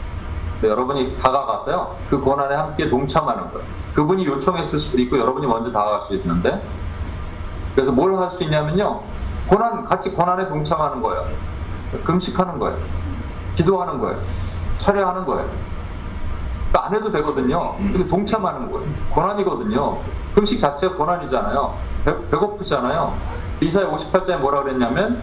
[0.60, 3.68] 근데 여러분이 다가가서요, 그 고난에 함께 동참하는 거예요.
[3.93, 6.62] 그분이 요청했을 수도 있고 여러분이 먼저 다가갈 수 있는데,
[7.76, 9.01] 그래서 뭘 할 수 있냐면요,
[9.47, 11.26] 고난 같이 고난에 동참하는 거예요.
[12.03, 12.78] 금식하는 거예요.
[13.55, 14.18] 기도하는 거예요.
[14.80, 15.47] 철회하는 거예요.
[16.70, 17.76] 그러니까 안 해도 되거든요.
[18.10, 18.88] 동참하는 거예요.
[19.12, 19.97] 고난이거든요.
[20.36, 21.74] 금식 자체가 고난이잖아요.
[22.03, 23.14] 배, 배고프잖아요.
[23.62, 25.22] 이사야 58장에 뭐라 그랬냐면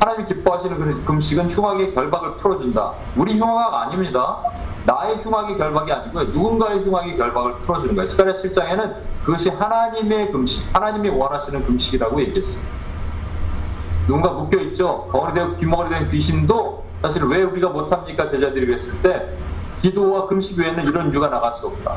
[0.00, 2.92] 하나님이 기뻐하시는 그 금식은 흉악의 결박을 풀어준다.
[3.16, 4.38] 우리 흉악 아닙니다.
[4.84, 8.06] 나의 흉악의 결박이 아니고 누군가의 흉악의 결박을 풀어주는 거예요.
[8.06, 8.94] 스가랴 7장에는
[9.24, 12.62] 그것이 하나님의 금식, 하나님이 원하시는 금식이라고 얘기했어요.
[14.06, 15.08] 누군가 묶여 있죠.
[15.10, 19.30] 덩어리 되고 귀머거리 된 귀신도 사실 왜 우리가 못합니까 제자들이 그랬을 때
[19.82, 21.96] 기도와 금식 외에는 이런 이유가 나갈 수 없다.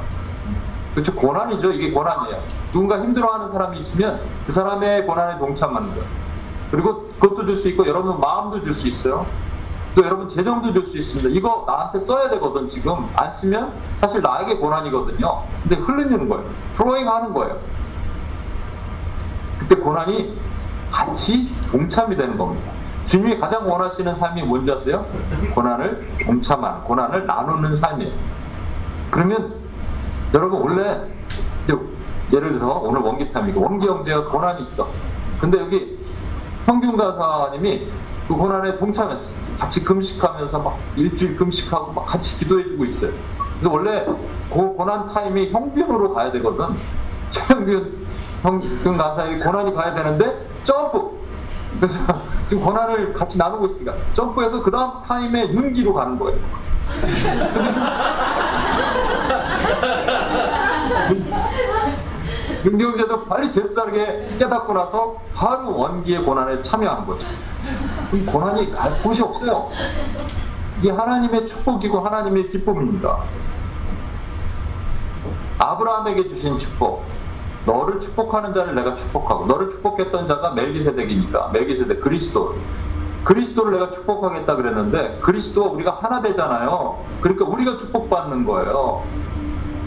[0.93, 1.13] 그렇죠.
[1.13, 1.71] 고난이죠.
[1.73, 2.41] 이게 고난이에요.
[2.71, 6.28] 누군가 힘들어하는 사람이 있으면 그 사람의 고난에 동참하는 거예요.
[6.71, 9.25] 그리고 그것도 줄 수 있고 여러분 마음도 줄 수 있어요.
[9.95, 11.29] 또 여러분 재정도 줄 수 있습니다.
[11.37, 15.43] 이거 나한테 써야 되거든 지금 안 쓰면 사실 나에게 고난이거든요.
[15.63, 16.45] 근데 흘리는 거예요.
[16.75, 17.57] 플로잉 하는 거예요.
[19.57, 20.37] 그때 고난이
[20.91, 22.71] 같이 동참이 되는 겁니다.
[23.07, 25.05] 주님이 가장 원하시는 삶이 뭔지 아세요?
[25.55, 28.13] 고난을 동참하는, 고난을 나누는 삶이에요.
[29.11, 29.53] 그러면
[30.33, 31.01] 여러분 원래
[32.31, 34.87] 예를 들어서 오늘 원기탐이고 원기 형제가 고난이 있어.
[35.41, 35.98] 근데 여기
[36.69, 37.87] 평균 가사님이
[38.27, 39.31] 그 고난에 동참했어.
[39.57, 43.11] 같이 금식하면서 막 일주일 금식하고 막 같이 기도해주고 있어요.
[43.59, 46.67] 그래서 원래 그 고난 타임이 형균으로 가야 되거든.
[47.31, 48.05] 최평균
[48.43, 51.17] 평균 가사의 고난이 가야 되는데 점프.
[51.79, 51.97] 그래서
[52.47, 56.37] 지금 고난을 같이 나누고 있으니까 점프해서 그 다음 타임에 윤기로 가는 거예요.
[62.65, 67.25] 윤경제도 빨리 잽싸르게 깨닫고 나서 바로 원기의 고난에 참여하는 거죠.
[68.13, 69.69] 이 고난이 갈 곳이 없어요.
[70.79, 73.17] 이게 하나님의 축복이고 하나님의 기쁨입니다.
[75.57, 77.03] 아브라함에게 주신 축복.
[77.65, 82.55] 너를 축복하는 자를 내가 축복하고 너를 축복했던 자가 멜기세덱이니까 멜기세덱 그리스도
[83.23, 86.97] 그리스도를 내가 축복하겠다 그랬는데 그리스도와 우리가 하나 되잖아요.
[87.21, 89.03] 그러니까 우리가 축복받는 거예요.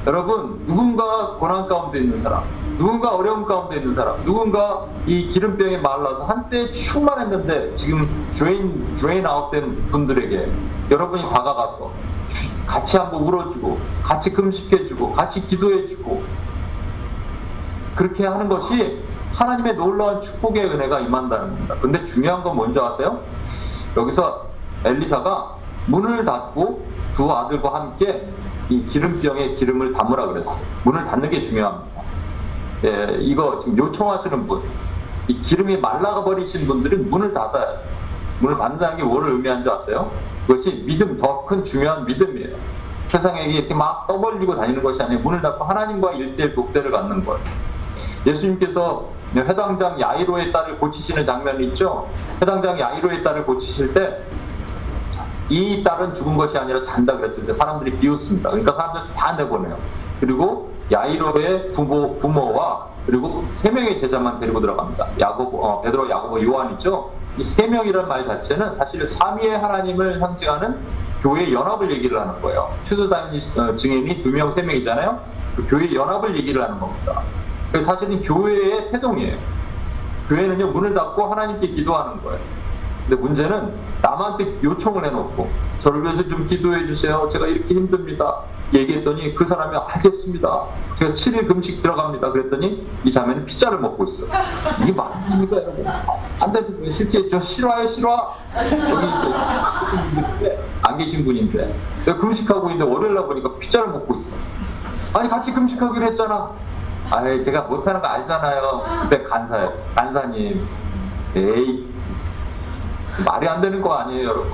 [0.07, 2.43] 여러분 누군가 고난 가운데 있는 사람,
[2.83, 9.87] 누군가 어려움 가운데 있는 사람, 누군가 이 기름병이 말라서 한때 충만했는데 지금 drain drain out된
[9.93, 10.51] 분들에게
[10.91, 11.93] 여러분이 다가가서
[12.66, 16.24] 같이 한번 울어주고 같이 금식해주고 같이 기도해주고
[17.95, 19.01] 그렇게 하는 것이
[19.33, 21.76] 하나님의 놀라운 축복의 은혜가 임한다는 겁니다.
[21.80, 23.20] 근데 중요한 건 뭔지 아세요?
[23.97, 24.49] 여기서
[24.85, 25.55] 엘리사가
[25.87, 28.28] 문을 닫고 두 아들과 함께
[28.70, 30.66] 이 기름병에 기름을 담으라 그랬어요.
[30.83, 32.03] 문을 닫는 게 중요합니다.
[32.85, 34.62] 예, 이거 지금 요청하시는 분,
[35.28, 37.78] 이 기름이 말라가 버리신 분들은 문을 닫아요.
[38.41, 40.11] 문을 닫는다는 게 뭐를 의미하는 줄 아세요?
[40.47, 42.57] 그것이 믿음, 더 큰 중요한 믿음이에요.
[43.09, 47.41] 세상에 이렇게 막 떠벌리고 다니는 것이 아니라 문을 닫고 하나님과 일대일 독대를 갖는 거예요.
[48.26, 52.09] 예수님께서 회당장 야이로의 딸을 고치시는 장면이 있죠.
[52.41, 54.18] 회당장 야이로의 딸을 고치실 때
[55.51, 58.49] 이 딸은 죽은 것이 아니라 잔다 그랬을 때 사람들이 비웃습니다.
[58.51, 59.76] 그러니까 사람들 다 내보내요.
[60.18, 65.09] 그리고 야이로의 부모 부모와 그리고 세 명의 제자만 데리고 들어갑니다.
[65.18, 67.11] 야고보, 어, 베드로, 야고보, 요한 있죠.
[67.38, 70.76] 이 세 명이라는 말 자체는 사실 삼위의 하나님을 상징하는
[71.22, 72.70] 교회 연합을 얘기를 하는 거예요.
[72.84, 75.18] 최소단 어, 증인이 두 명, 세 명이잖아요.
[75.57, 77.22] 그 교회 연합을 얘기를 하는 겁니다.
[77.82, 79.36] 사실은 교회의 태동이에요.
[80.28, 82.38] 교회는요 문을 닫고 하나님께 기도하는 거예요.
[83.09, 85.50] 근데 문제는 남한테 요청을 해놓고
[85.82, 87.28] 저를 위해서 좀 기도해 주세요.
[87.32, 88.42] 제가 이렇게 힘듭니다.
[88.72, 90.64] 얘기했더니 그 사람이 알겠습니다.
[90.98, 92.30] 제가 7일 금식 들어갑니다.
[92.32, 94.26] 그랬더니 이 자매는 피자를 먹고 있어.
[94.82, 95.84] 이게 맞습니까 여러분?
[96.40, 96.96] 안 됩니다.
[96.96, 98.34] 실제 저 싫어요 싫어.
[98.57, 100.59] 여기 있어요.
[100.82, 101.74] 안 계신 분인데
[102.05, 104.32] 내가 금식하고 있는데 월요일 날 보니까 피자를 먹고 있어.
[105.18, 106.50] 아니 같이 금식하기로 했잖아.
[107.11, 108.82] 아이 제가 못하는 거 알잖아요.
[109.03, 109.72] 그때 간사예요.
[109.94, 110.66] 간사님.
[111.34, 111.91] 에이
[113.25, 114.53] 말이 안 되는 거 아니에요, 여러분.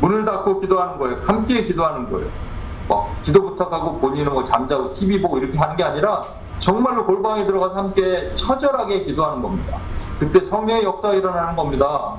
[0.00, 1.18] 문을 닫고 기도하는 거예요.
[1.24, 2.28] 함께 기도하는 거예요.
[2.88, 6.22] 막 기도 부탁하고 본인은 뭐 잠자고 TV 보고 이렇게 하는 게 아니라
[6.58, 9.78] 정말로 골방에 들어가서 함께 처절하게 기도하는 겁니다.
[10.18, 12.14] 그때 성령의 역사가 일어나는 겁니다.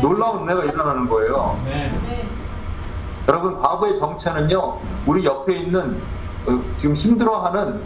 [0.00, 1.58] 놀라운 은혜가 일어나는 거예요.
[1.64, 1.92] 네.
[3.28, 6.00] 여러분 과거의 정체는요 우리 옆에 있는
[6.46, 7.80] 어, 지금 힘들어하는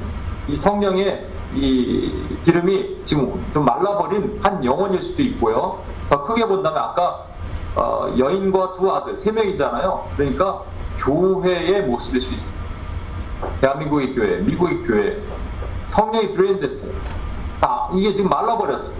[0.49, 2.13] 이 성령의 이
[2.45, 5.83] 기름이 지금 좀 말라버린 한 영혼일 수도 있고요.
[6.11, 7.25] 더 크게 본다면 아까
[7.75, 10.09] 어, 여인과 두 아들 세 명이잖아요.
[10.17, 10.63] 그러니까
[10.99, 12.57] 교회의 모습일 수 있어요.
[13.61, 15.23] 대한민국의 교회, 미국의 교회
[15.91, 16.91] 성령이 드레인됐어요.
[17.61, 18.97] 아 이게 지금 말라버렸어요.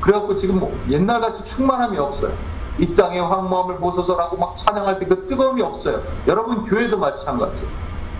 [0.00, 2.32] 그래갖고 지금 뭐 옛날같이 충만함이 없어요.
[2.78, 6.00] 이 땅의 황무함을 보소서라고 막 찬양할 때 그 뜨거움이 없어요.
[6.26, 7.66] 여러분 교회도 마찬가지예요.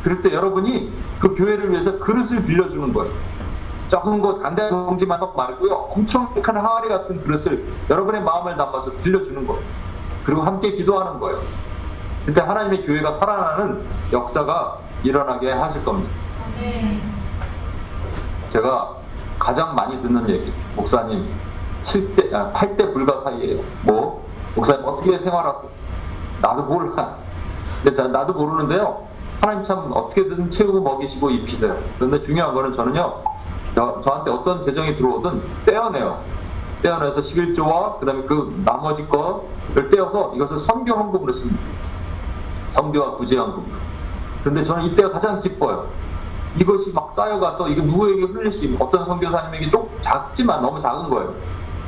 [0.05, 3.13] 그럴 때 여러분이 그 교회를 위해서 그릇을 빌려주는 거예요.
[3.93, 5.75] 작은 거 간단한 동지만 말고요.
[5.91, 9.63] 엄청 큰 항아리 같은 그릇을 여러분의 마음을 담아서 빌려주는 거예요.
[10.25, 11.39] 그리고 함께 기도하는 거예요.
[12.25, 16.11] 그때 하나님의 교회가 살아나는 역사가 일어나게 하실 겁니다.
[18.51, 18.97] 제가
[19.39, 21.29] 가장 많이 듣는 얘기, 목사님
[21.85, 23.61] 7대, 아, 8대 불가 사이에요.
[23.83, 25.69] 뭐, 목사님 어떻게 생활하세요?
[26.41, 27.17] 나도 몰라.
[27.83, 29.07] 근데 자, 나도 모르는데요.
[29.43, 31.77] 하나님 참 어떻게든 채우고 먹이시고 입히세요.
[31.99, 33.32] 그런데 중요한 거는 저는요,
[33.75, 36.21] 저, 저한테 어떤 재정이 들어오든 떼어내요.
[36.83, 41.61] 떼어내서 11조와 그 다음에 그 나머지 거를 떼어서 이것을 선교 헌금으로 씁니다.
[42.73, 43.65] 선교와 구제 헌금.
[44.43, 45.87] 그런데 저는 이때가 가장 기뻐요.
[46.59, 51.35] 이것이 막 쌓여가서 이거 누구에게 흘릴 수 있는 어떤 선교사님에게 좀 작지만 너무 작은 거예요.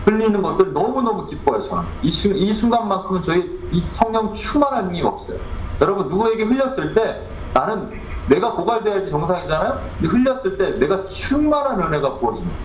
[0.05, 1.83] 흘리는 것들 너무너무 기뻐요, 저는.
[2.03, 5.39] 이, 순- 이 순간만큼은 저희 이 성령 충만함이 없어요.
[5.81, 7.91] 여러분, 누구에게 흘렸을 때 나는
[8.29, 9.81] 내가 고갈돼야지 정상이잖아요?
[10.01, 12.57] 흘렸을 때 내가 충만한 은혜가 부어집니다.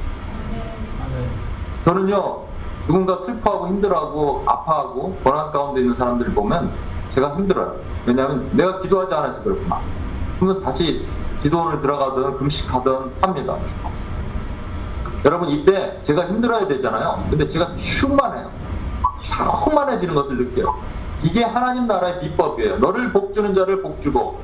[1.85, 2.43] 저는요,
[2.87, 6.71] 누군가 슬퍼하고 힘들어하고 아파하고 고난 가운데 있는 사람들을 보면
[7.13, 7.75] 제가 힘들어요.
[8.05, 9.79] 왜냐하면 내가 기도하지 않아서 그렇구나.
[10.39, 11.05] 그러면 다시
[11.41, 13.55] 기도원을 들어가든 금식하든 합니다.
[15.25, 17.25] 여러분 이때 제가 힘들어야 되잖아요.
[17.29, 18.49] 근데 제가 충만해요.
[19.65, 20.75] 충만해지는 것을 느껴요.
[21.21, 22.77] 이게 하나님 나라의 비법이에요.
[22.77, 24.39] 너를 복주는 자를 복주고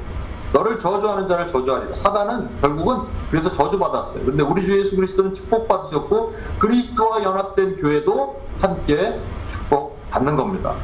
[0.54, 1.96] 너를 저주하는 자를 저주하리라.
[1.96, 4.26] 사단은 결국은 그래서 저주받았어요.
[4.26, 9.20] 근데 우리 주 예수 그리스도는 축복받으셨고 그리스도와 연합된 교회도 함께
[9.52, 10.76] 축복받는 겁니다.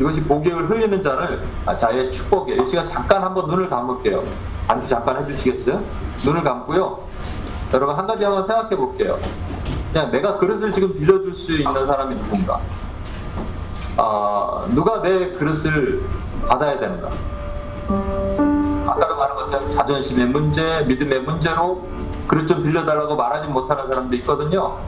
[0.00, 2.62] 이것이 복역을 흘리는 자를 아, 자의 축복이에요.
[2.62, 4.22] 이 시간 잠깐 한번 눈을 감을게요.
[4.68, 5.80] 안주 잠깐 해주시겠어요?
[6.24, 6.98] 눈을 감고요.
[7.72, 9.16] 여러분 한 가지 한번 생각해 볼게요.
[9.92, 12.60] 그냥 내가 그릇을 지금 빌려줄 수 있는 사람이 누군가?
[13.96, 16.02] 아, 누가 내 그릇을
[16.46, 17.08] 받아야 된다.
[17.88, 21.86] 아까도 말한 것처럼 자존심의 문제, 믿음의 문제로
[22.26, 24.78] 그릇 좀 빌려달라고 말하지 못하는 사람도 있거든요.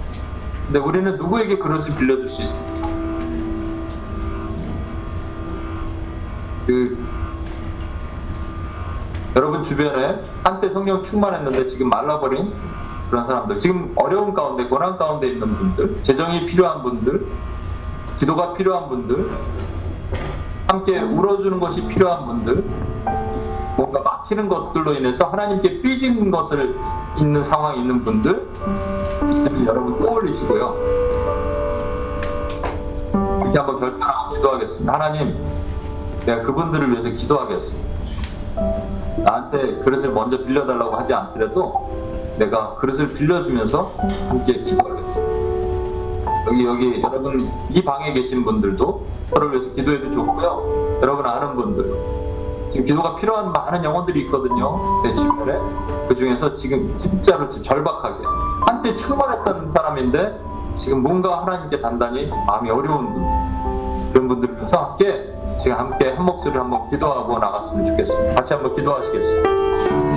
[0.66, 2.88] 근데 우리는 누구에게 그릇을 빌려줄 수 있습니까?
[6.66, 6.99] 그
[9.36, 12.53] 여러분 주변에 한때 성령 충만했는데 지금 말라버린
[13.09, 17.26] 그런 사람들, 지금 어려운 가운데, 고난 가운데 있는 분들, 재정이 필요한 분들,
[18.18, 19.30] 기도가 필요한 분들,
[20.68, 22.62] 함께 울어주는 것이 필요한 분들,
[23.76, 26.76] 뭔가 막히는 것들로 인해서 하나님께 삐진 것을
[27.16, 28.48] 있는 상황에 있는 분들
[29.32, 30.74] 있으면 여러분 떠올리시고요.
[33.40, 34.92] 이렇게 한번 결단하고 기도하겠습니다.
[34.92, 35.36] 하나님,
[36.26, 37.88] 내가 그분들을 위해서 기도하겠습니다.
[39.24, 43.94] 나한테 그릇을 먼저 빌려달라고 하지 않더라도 내가 그릇을 빌려주면서
[44.28, 45.38] 함께 기도하겠습니다.
[46.49, 47.38] 여기 여기 여러분
[47.70, 50.99] 이 방에 계신 분들도 서로를 위해서 기도해도 좋고요.
[51.03, 51.94] 여러분 아는 분들
[52.70, 55.03] 지금 기도가 필요한 많은 영혼들이 있거든요.
[55.03, 55.59] 내 주변에
[56.09, 58.24] 그 중에서 지금 진짜로 절박하게
[58.66, 60.40] 한때 충만했던 사람인데
[60.78, 66.62] 지금 뭔가 하나님께 단단히 마음이 어려운 분들 그런 분들을 위해서 함께 지금 함께 한 목소리로
[66.62, 68.34] 한번 기도하고 나갔으면 좋겠습니다.
[68.34, 70.07] 같이 한번 기도하시겠습니다.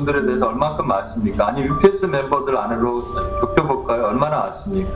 [0.00, 1.48] 분들에 대해서 얼마큼 아십니까?
[1.48, 3.02] 아니 UPS 멤버들 안으로
[3.40, 4.06] 좁혀볼까요?
[4.06, 4.90] 얼마나 아십니까?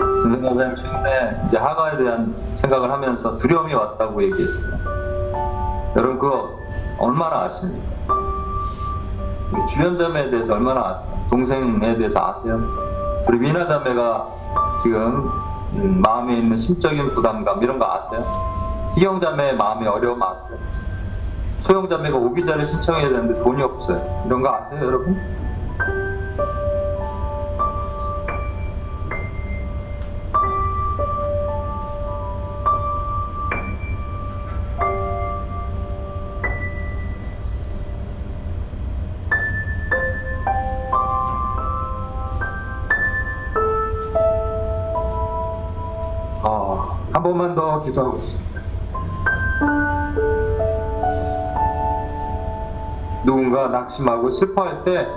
[0.00, 4.78] 윤석열 선생님 최근에 이제 하가에 대한 생각을 하면서 두려움이 왔다고 얘기했어요.
[5.96, 6.50] 여러분 그거
[6.98, 7.94] 얼마나 아십니까?
[9.52, 11.26] 우리 주연 자매에 대해서 얼마나 아세요?
[11.30, 12.60] 동생에 대해서 아세요?
[13.28, 14.28] 우리 미나 자매가
[14.82, 15.30] 지금
[15.74, 18.24] 음, 마음에 있는 심적인 부담감 이런 거 아세요?
[18.94, 20.33] 희경 자매의 마음의 어려움 아세요?
[21.64, 24.22] 소영 자매가 오기자를 신청해야 되는데 돈이 없어요.
[24.26, 25.18] 이런 거 아세요, 여러분?
[46.42, 48.43] 아, 한 번만 더 기도하고 있습니다.
[53.24, 55.08] 누군가 낙심하고 슬퍼할 때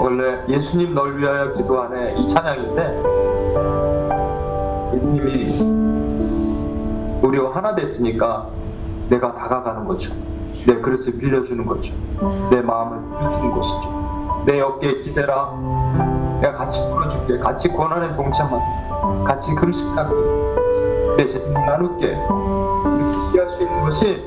[0.00, 3.02] 원래 예수님 널 위하여 기도하네 이 찬양인데
[4.94, 5.84] 예수님이
[7.22, 8.48] 우리와 하나 됐으니까
[9.08, 10.12] 내가 다가가는 거죠.
[10.66, 11.92] 내 그릇을 빌려주는 거죠.
[12.50, 14.42] 내 마음을 빌려주는 것이죠.
[14.46, 15.52] 내 어깨에 기대라.
[16.40, 17.38] 내가 같이 풀어줄게.
[17.38, 19.24] 같이 고난에 동참하게.
[19.24, 20.14] 같이 금식하게.
[21.16, 22.06] 내 재능을 나눌게.
[23.32, 24.26] 이렇게 할수 있는 것이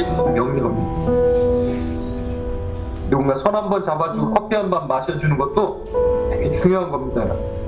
[0.00, 0.68] 명령입니다.
[3.10, 5.84] 누군가 손 한 번 잡아주고 커피 한 번 마셔주는 것도
[6.30, 7.24] 되게 중요한 겁니다.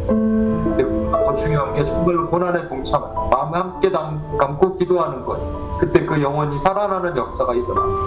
[0.06, 5.38] 근데 더 중요한 게 정말로 고난에 동참하는 마음 함께 담, 감고 기도하는 것.
[5.78, 8.00] 그때 그 영혼이 살아나는 역사가 일어납니다.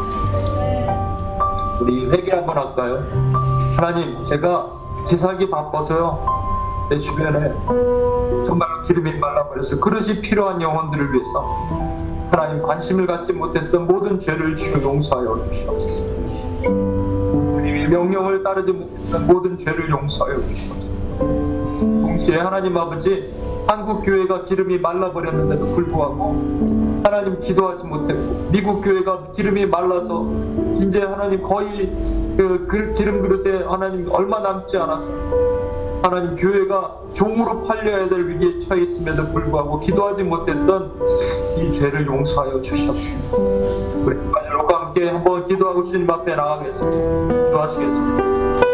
[1.82, 3.03] 우리 회개 한번 할까요?
[3.76, 4.68] 하나님, 제가
[5.07, 6.26] 지살기 바빠서요.
[6.89, 7.53] 내 주변에
[8.47, 11.45] 정말로 기름이 말라버려서 그릇이 필요한 영혼들을 위해서
[12.32, 16.07] 하나님 관심을 갖지 못했던 모든 죄를 주여 용서하여 주시옵소서.
[16.61, 20.88] 주님의 명령을 따르지 못했던 모든 죄를 용서하여 주시옵소서.
[21.78, 23.34] 동시에 하나님 아버지
[23.67, 30.30] 한국 교회가 기름이 말라버렸는데도 불구하고 하나님 기도하지 못했고 미국 교회가 기름이 말라서
[30.75, 31.91] 이제 하나님 거의
[32.38, 35.09] 그, 그 기름 그릇에 하나님 얼마 남지 않아서
[36.02, 40.91] 하나님 교회가 종으로 팔려야 될 위기에 처해 있음에도 불구하고 기도하지 못했던
[41.58, 43.38] 이 죄를 용서하여 주시옵소서.
[44.06, 47.45] 우리 여러분과 함께 한번 기도하고 주님 앞에 나가겠습니다.
[47.45, 48.66] 기도하시겠습니다.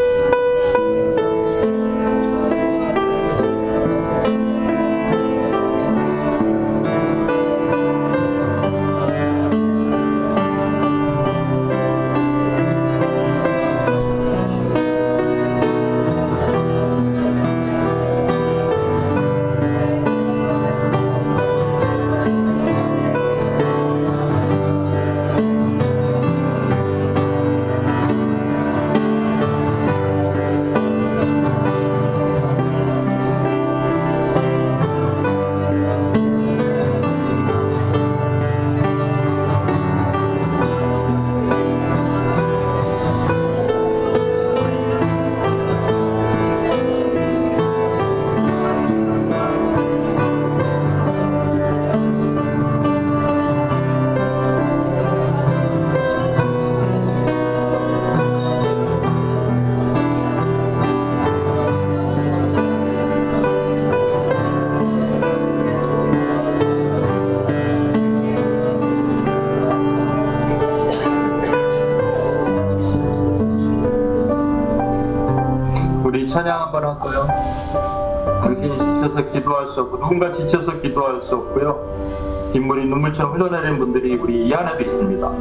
[80.03, 82.51] 누군가 지쳐서 기도할 수 없고요.
[82.51, 85.31] 빗물이 눈물처럼 흘러내리는 분들이 우리 이 안에도 있습니다.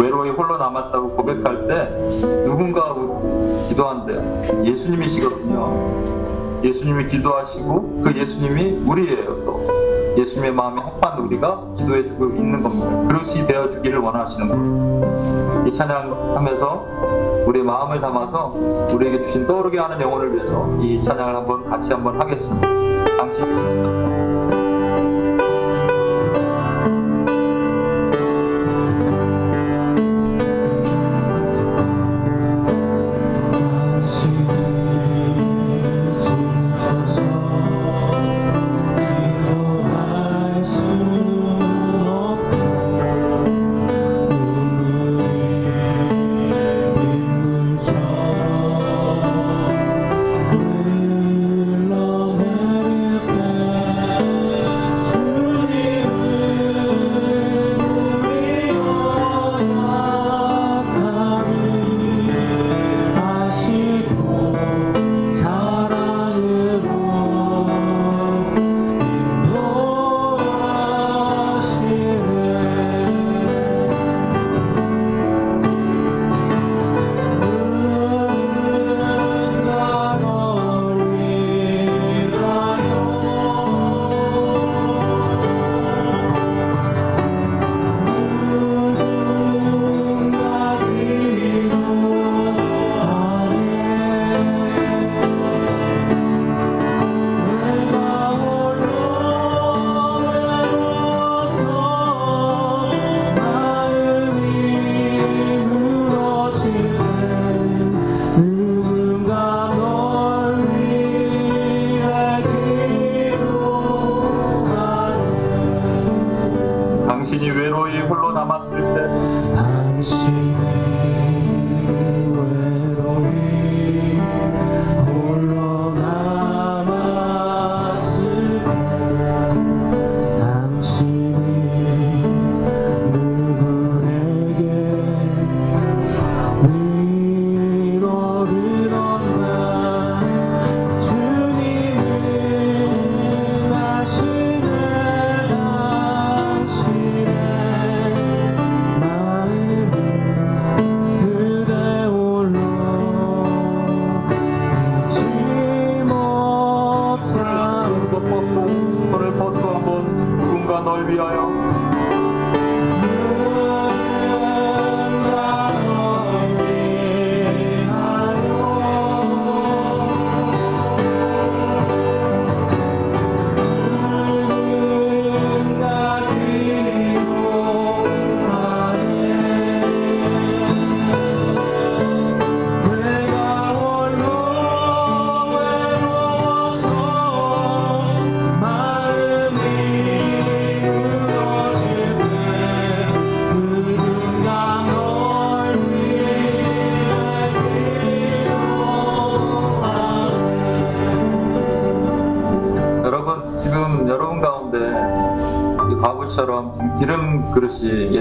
[0.00, 1.90] 외로이 홀로 남았다고 고백할 때
[2.46, 2.94] 누군가
[3.68, 4.64] 기도한대요.
[4.64, 6.60] 예수님이시거든요.
[6.64, 9.90] 예수님이 기도하시고 그 예수님이 우리예요 또.
[10.16, 12.90] 예수님의 마음에 합한 우리가 기도해주고 있는 겁니다.
[13.06, 15.66] 그릇이 되어주기를 원하시는 겁니다.
[15.66, 16.86] 이 찬양하면서
[17.46, 18.54] 우리 마음을 담아서
[18.92, 22.99] 우리에게 주신 떠오르게 하는 영혼을 위해서 이 찬양을 한번 같이 한번 하겠습니다.
[23.20, 24.19] 당신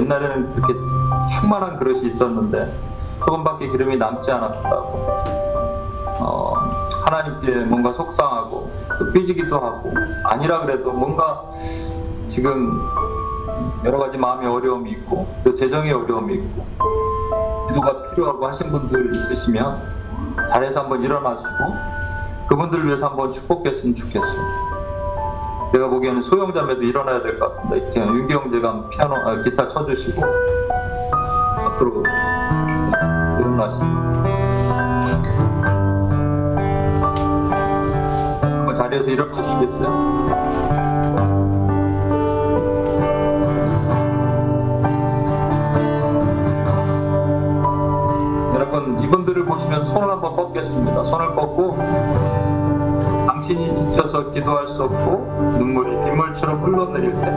[0.09, 0.73] 옛날에는 그렇게
[1.39, 2.73] 충만한 그릇이 있었는데
[3.19, 5.07] 조금밖에 기름이 남지 않았다고
[6.21, 6.53] 어,
[7.05, 9.93] 하나님께 뭔가 속상하고 또 삐지기도 하고
[10.25, 11.43] 아니라 그래도 뭔가
[12.27, 12.81] 지금
[13.85, 16.65] 여러 가지 마음의 어려움이 있고 또 재정의 어려움이 있고
[17.67, 19.79] 기도가 필요하고 하신 분들 있으시면
[20.51, 21.75] 자리에서 한번 일어나시고
[22.47, 24.68] 그분들 위해서 한번 축복했으면 좋겠어요.
[25.71, 30.21] 내가 보기에는 소영자매도 일어나야 될 것 같은데 지금 윤기 형제가 피아노 아, 기타 쳐주시고
[31.57, 32.03] 앞으로
[33.39, 33.99] 일어나시고
[38.77, 41.09] 자리에서 일어나시겠어요?
[48.55, 51.03] 여러분 이분들을 보시면 손을 한번 뻗겠습니다.
[51.05, 51.77] 손을 뻗고
[53.49, 57.31] 당신이 지쳐서 기도할 수 없고 눈물이 빗물처럼 흘러내릴 때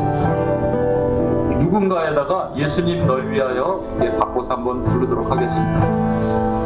[1.59, 6.62] 누군가에다가 예수님 널 위하여 예, 바꿔서 한번 부르도록 하겠습니다.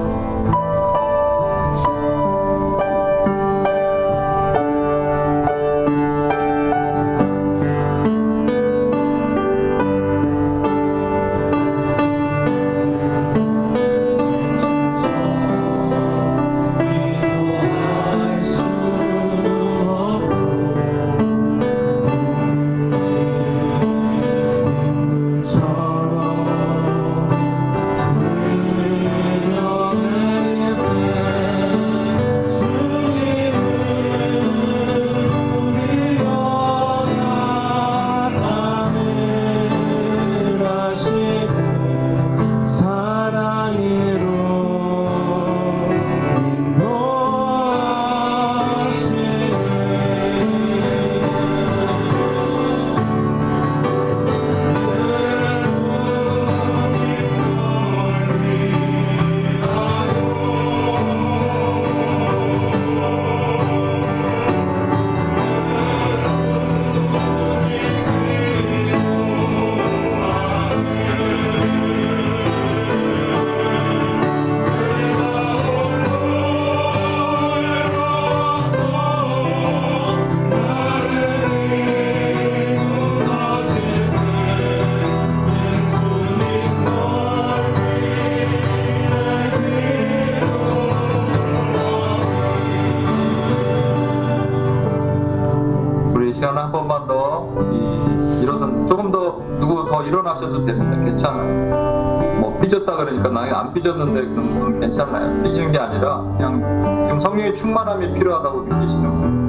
[100.37, 101.05] 일어나셔도 됩니다.
[101.05, 102.41] 괜찮아요.
[102.41, 105.43] 뭐 삐졌다 그러니까 나안 삐졌는데 그건 건 괜찮아요.
[105.43, 109.47] 삐지는 게 아니라 그냥 지금 성령의 충만함이 필요하다고 느끼시는 분.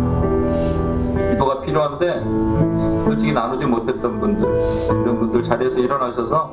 [1.31, 2.23] 기도가 필요한데
[3.05, 4.47] 솔직히 나누지 못했던 분들
[5.01, 6.51] 이런 분들 자리에서 일어나셔서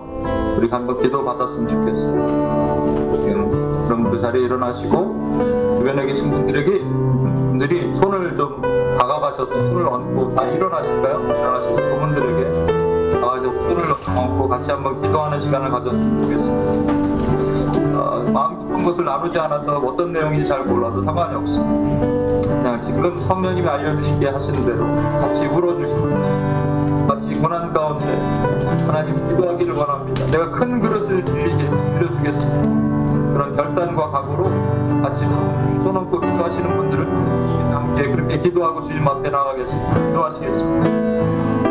[0.58, 3.22] 우리 한번 기도 받았으면 좋겠어요.
[3.22, 8.60] 지금 그런 분들 자리에 일어나시고 주변에 계신 분들에게 분들이 손을 좀
[8.98, 11.20] 다가가셔서 손을 얹고 다 일어나실까요?
[11.20, 17.04] 일어나셔서 그분들에게 다가가셔서 손을 얹고 같이 한번 기도하는 시간을 가졌으면 좋겠습니다.
[17.98, 22.44] 어, 마음 깊은 것을 나누지 않아서 어떤 내용인지 잘 몰라도 상관이 없습니다.
[22.48, 24.86] 그냥 지금 성령님이 알려주시게 하시는 대로
[25.20, 28.06] 같이 울어주시고 같이 고난 가운데
[28.86, 30.26] 하나님 기도하기를 원합니다.
[30.26, 32.84] 내가 큰 그릇을 빌리게 빌려주겠습니다.
[33.34, 34.44] 그런 결단과 각오로
[35.02, 35.24] 같이
[35.82, 39.94] 손 얹고 기도하시는 분들은 함께 그렇게 기도하고 주님 앞에 나가겠습니다.
[39.94, 41.63] 기도하시겠습니다.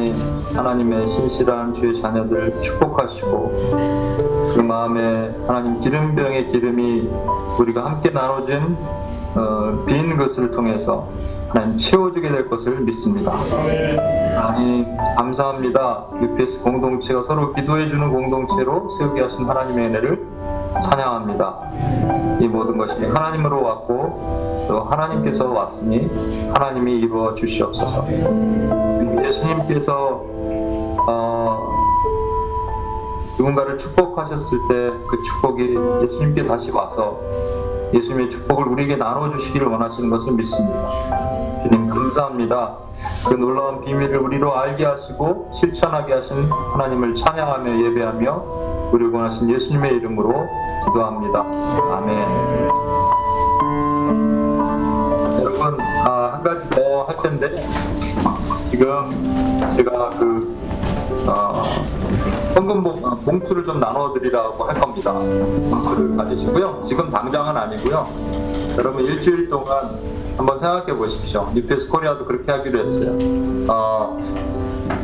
[0.00, 0.14] 하나님
[0.54, 3.50] 하나님의 신실한 주의 자녀들 축복하시고
[4.54, 7.10] 그 마음에 하나님 기름병의 기름이
[7.58, 8.78] 우리가 함께 나눠준
[9.34, 11.06] 어, 빈 것을 통해서
[11.50, 13.32] 하나님 채워주게 될 것을 믿습니다.
[14.36, 14.86] 하나님
[15.18, 16.06] 감사합니다.
[16.22, 20.26] UPS 공동체가 서로 기도해주는 공동체로 세우게 하신 하나님의 은혜를
[20.82, 22.38] 찬양합니다.
[22.40, 26.08] 이 모든 것이 하나님으로 왔고 또 하나님께서 왔으니
[26.54, 28.89] 하나님이 이루어 주시옵소서.
[29.18, 30.24] 예수님께서
[31.08, 31.76] 어,
[33.38, 34.74] 누군가를 축복하셨을 때
[35.08, 37.18] 그 축복이 예수님께 다시 와서
[37.92, 40.88] 예수님의 축복을 우리에게 나눠주시기를 원하시는 것을 믿습니다.
[41.62, 42.76] 주님 감사합니다.
[43.28, 48.44] 그 놀라운 비밀을 우리로 알게 하시고 실천하게 하신 하나님을 찬양하며 예배하며
[48.92, 50.46] 우리를 원하신 예수님의 이름으로
[50.86, 51.40] 기도합니다.
[51.90, 52.18] 아멘.
[55.42, 57.48] 여러분 아, 한 가지 더 할 텐데
[58.70, 59.10] 지금
[59.76, 60.56] 제가 그
[61.26, 61.62] 어,
[62.54, 65.12] 현금 봉, 어, 봉투를 좀 나눠드리라고 할 겁니다.
[65.12, 66.80] 봉투를 가지시고요.
[66.86, 68.06] 지금 당장은 아니고요.
[68.78, 69.98] 여러분 일주일 동안
[70.36, 71.50] 한번 생각해 보십시오.
[71.52, 73.18] 뉴페스 코리아도 그렇게 하기로 했어요.
[73.68, 74.18] 어,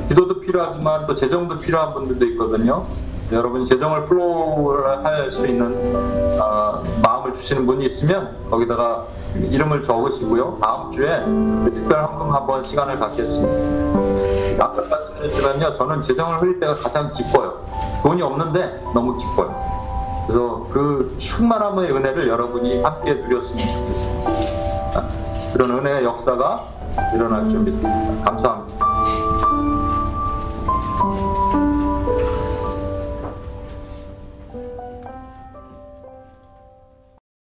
[0.09, 2.85] 기도도 필요하지만 또 재정도 필요한 분들도 있거든요.
[3.33, 9.07] 여러분이 재정을 flow를 할수 있는 어, 마음을 주시는 분이 있으면 거기다가
[9.51, 10.59] 이름을 적으시고요.
[10.61, 11.25] 다음 주에
[11.65, 14.65] 그 특별 헌금 한번 시간을 갖겠습니다.
[14.65, 17.65] 아까 말씀드렸지만요, 저는 재정을 흘릴 때가 가장 기뻐요.
[18.03, 19.55] 돈이 없는데 너무 기뻐요.
[20.27, 25.05] 그래서 그 충만함의 은혜를 여러분이 함께 누렸으면 좋겠습니다.
[25.53, 26.65] 그런 은혜의 역사가
[27.15, 28.25] 일어날 줄 믿습니다.
[28.25, 28.76] 감사합니다.